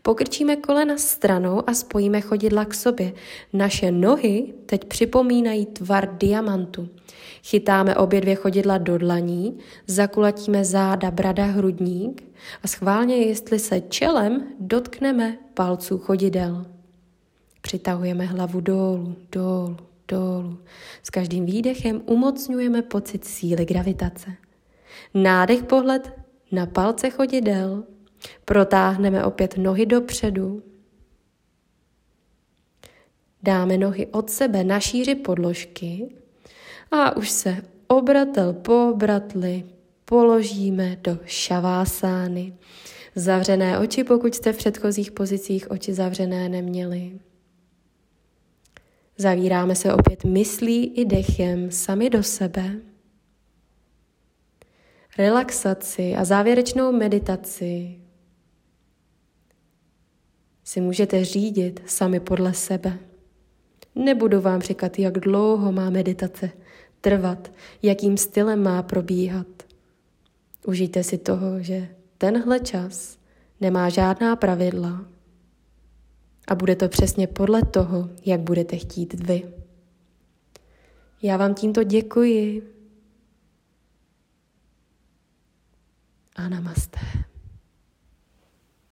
Pokrčíme 0.03 0.57
kolena 0.57 0.99
stranou 0.99 1.69
a 1.69 1.75
spojíme 1.75 2.21
chodidla 2.21 2.65
k 2.65 2.75
sobě. 2.75 3.13
Naše 3.53 3.91
nohy 3.91 4.55
teď 4.67 4.85
připomínají 4.85 5.67
tvar 5.67 6.19
diamantu. 6.19 6.89
Chytáme 7.43 7.97
obě 7.97 8.21
dvě 8.21 8.35
chodidla 8.35 8.79
do 8.79 8.99
dlaní, 8.99 9.59
zakulatíme 9.87 10.65
záda, 10.65 11.11
brada, 11.11 11.45
hrudník 11.45 12.25
a 12.63 12.69
schválně, 12.69 13.17
jestli 13.17 13.59
se 13.59 13.81
čelem 13.81 14.47
dotkneme 14.59 15.39
palců 15.55 15.99
chodidel. 15.99 16.80
Přitahujeme 17.61 18.25
hlavu 18.25 18.61
dolů, 18.61 19.17
dolů, 19.33 19.77
dolů. 20.09 20.59
S 21.03 21.11
každým 21.11 21.47
výdechem 21.47 22.03
umocňujeme 22.07 22.83
pocit 22.83 23.25
síly 23.25 23.65
gravitace. 23.65 24.31
Nádech 25.15 25.63
pohled 25.63 26.13
na 26.53 26.67
palce 26.67 27.11
chodidel. 27.11 27.85
Protáhneme 28.45 29.25
opět 29.25 29.57
nohy 29.57 29.87
dopředu. 29.87 30.63
Dáme 33.43 33.79
nohy 33.79 34.07
od 34.07 34.31
sebe 34.31 34.65
na 34.65 34.81
šíři 34.81 35.15
podložky 35.15 36.15
a 36.91 37.17
už 37.17 37.31
se 37.31 37.57
obratel 37.87 38.53
po 38.53 38.91
obratli 38.91 39.65
položíme 40.05 40.97
do 41.01 41.19
šavásány. 41.25 42.55
Zavřené 43.15 43.79
oči, 43.79 44.05
pokud 44.05 44.35
jste 44.35 44.53
v 44.53 44.57
předchozích 44.57 45.13
pozicích 45.13 45.71
oči 45.71 45.95
zavřené 45.95 46.49
neměli. 46.49 47.13
Zavíráme 49.21 49.75
se 49.75 49.95
opět 49.95 50.25
myslí 50.25 50.85
i 50.87 51.05
dechem 51.05 51.71
sami 51.71 52.11
do 52.11 52.23
sebe. 52.23 52.81
Relaxaci 55.19 56.15
a 56.15 56.25
závěrečnou 56.25 56.93
meditaci 56.93 58.01
si 60.65 60.81
můžete 60.81 61.25
řídit 61.25 61.83
sami 61.87 62.21
podle 62.21 62.55
sebe. 62.55 62.99
Nebudu 63.95 64.41
vám 64.41 64.61
říkat, 64.61 64.99
jak 64.99 65.19
dlouho 65.19 65.73
má 65.73 65.91
meditace 65.91 66.51
trvat, 67.01 67.53
jakým 67.83 68.17
stylem 68.17 68.63
má 68.63 68.83
probíhat. 68.83 69.47
Užijte 70.67 71.05
si 71.05 71.19
toho, 71.19 71.63
že 71.63 71.89
tenhle 72.19 72.61
čas 72.61 73.19
nemá 73.61 73.89
žádná 73.89 74.37
pravidla 74.37 75.07
a 76.51 76.55
bude 76.55 76.77
to 76.77 76.89
přesně 76.89 77.27
podle 77.27 77.63
toho, 77.63 78.11
jak 78.27 78.41
budete 78.41 78.77
chtít 78.77 79.15
vy. 79.15 79.43
Já 81.23 81.37
vám 81.37 81.55
tímto 81.55 81.83
děkuji 81.83 82.75
a 86.37 86.49
namaste. 86.49 86.99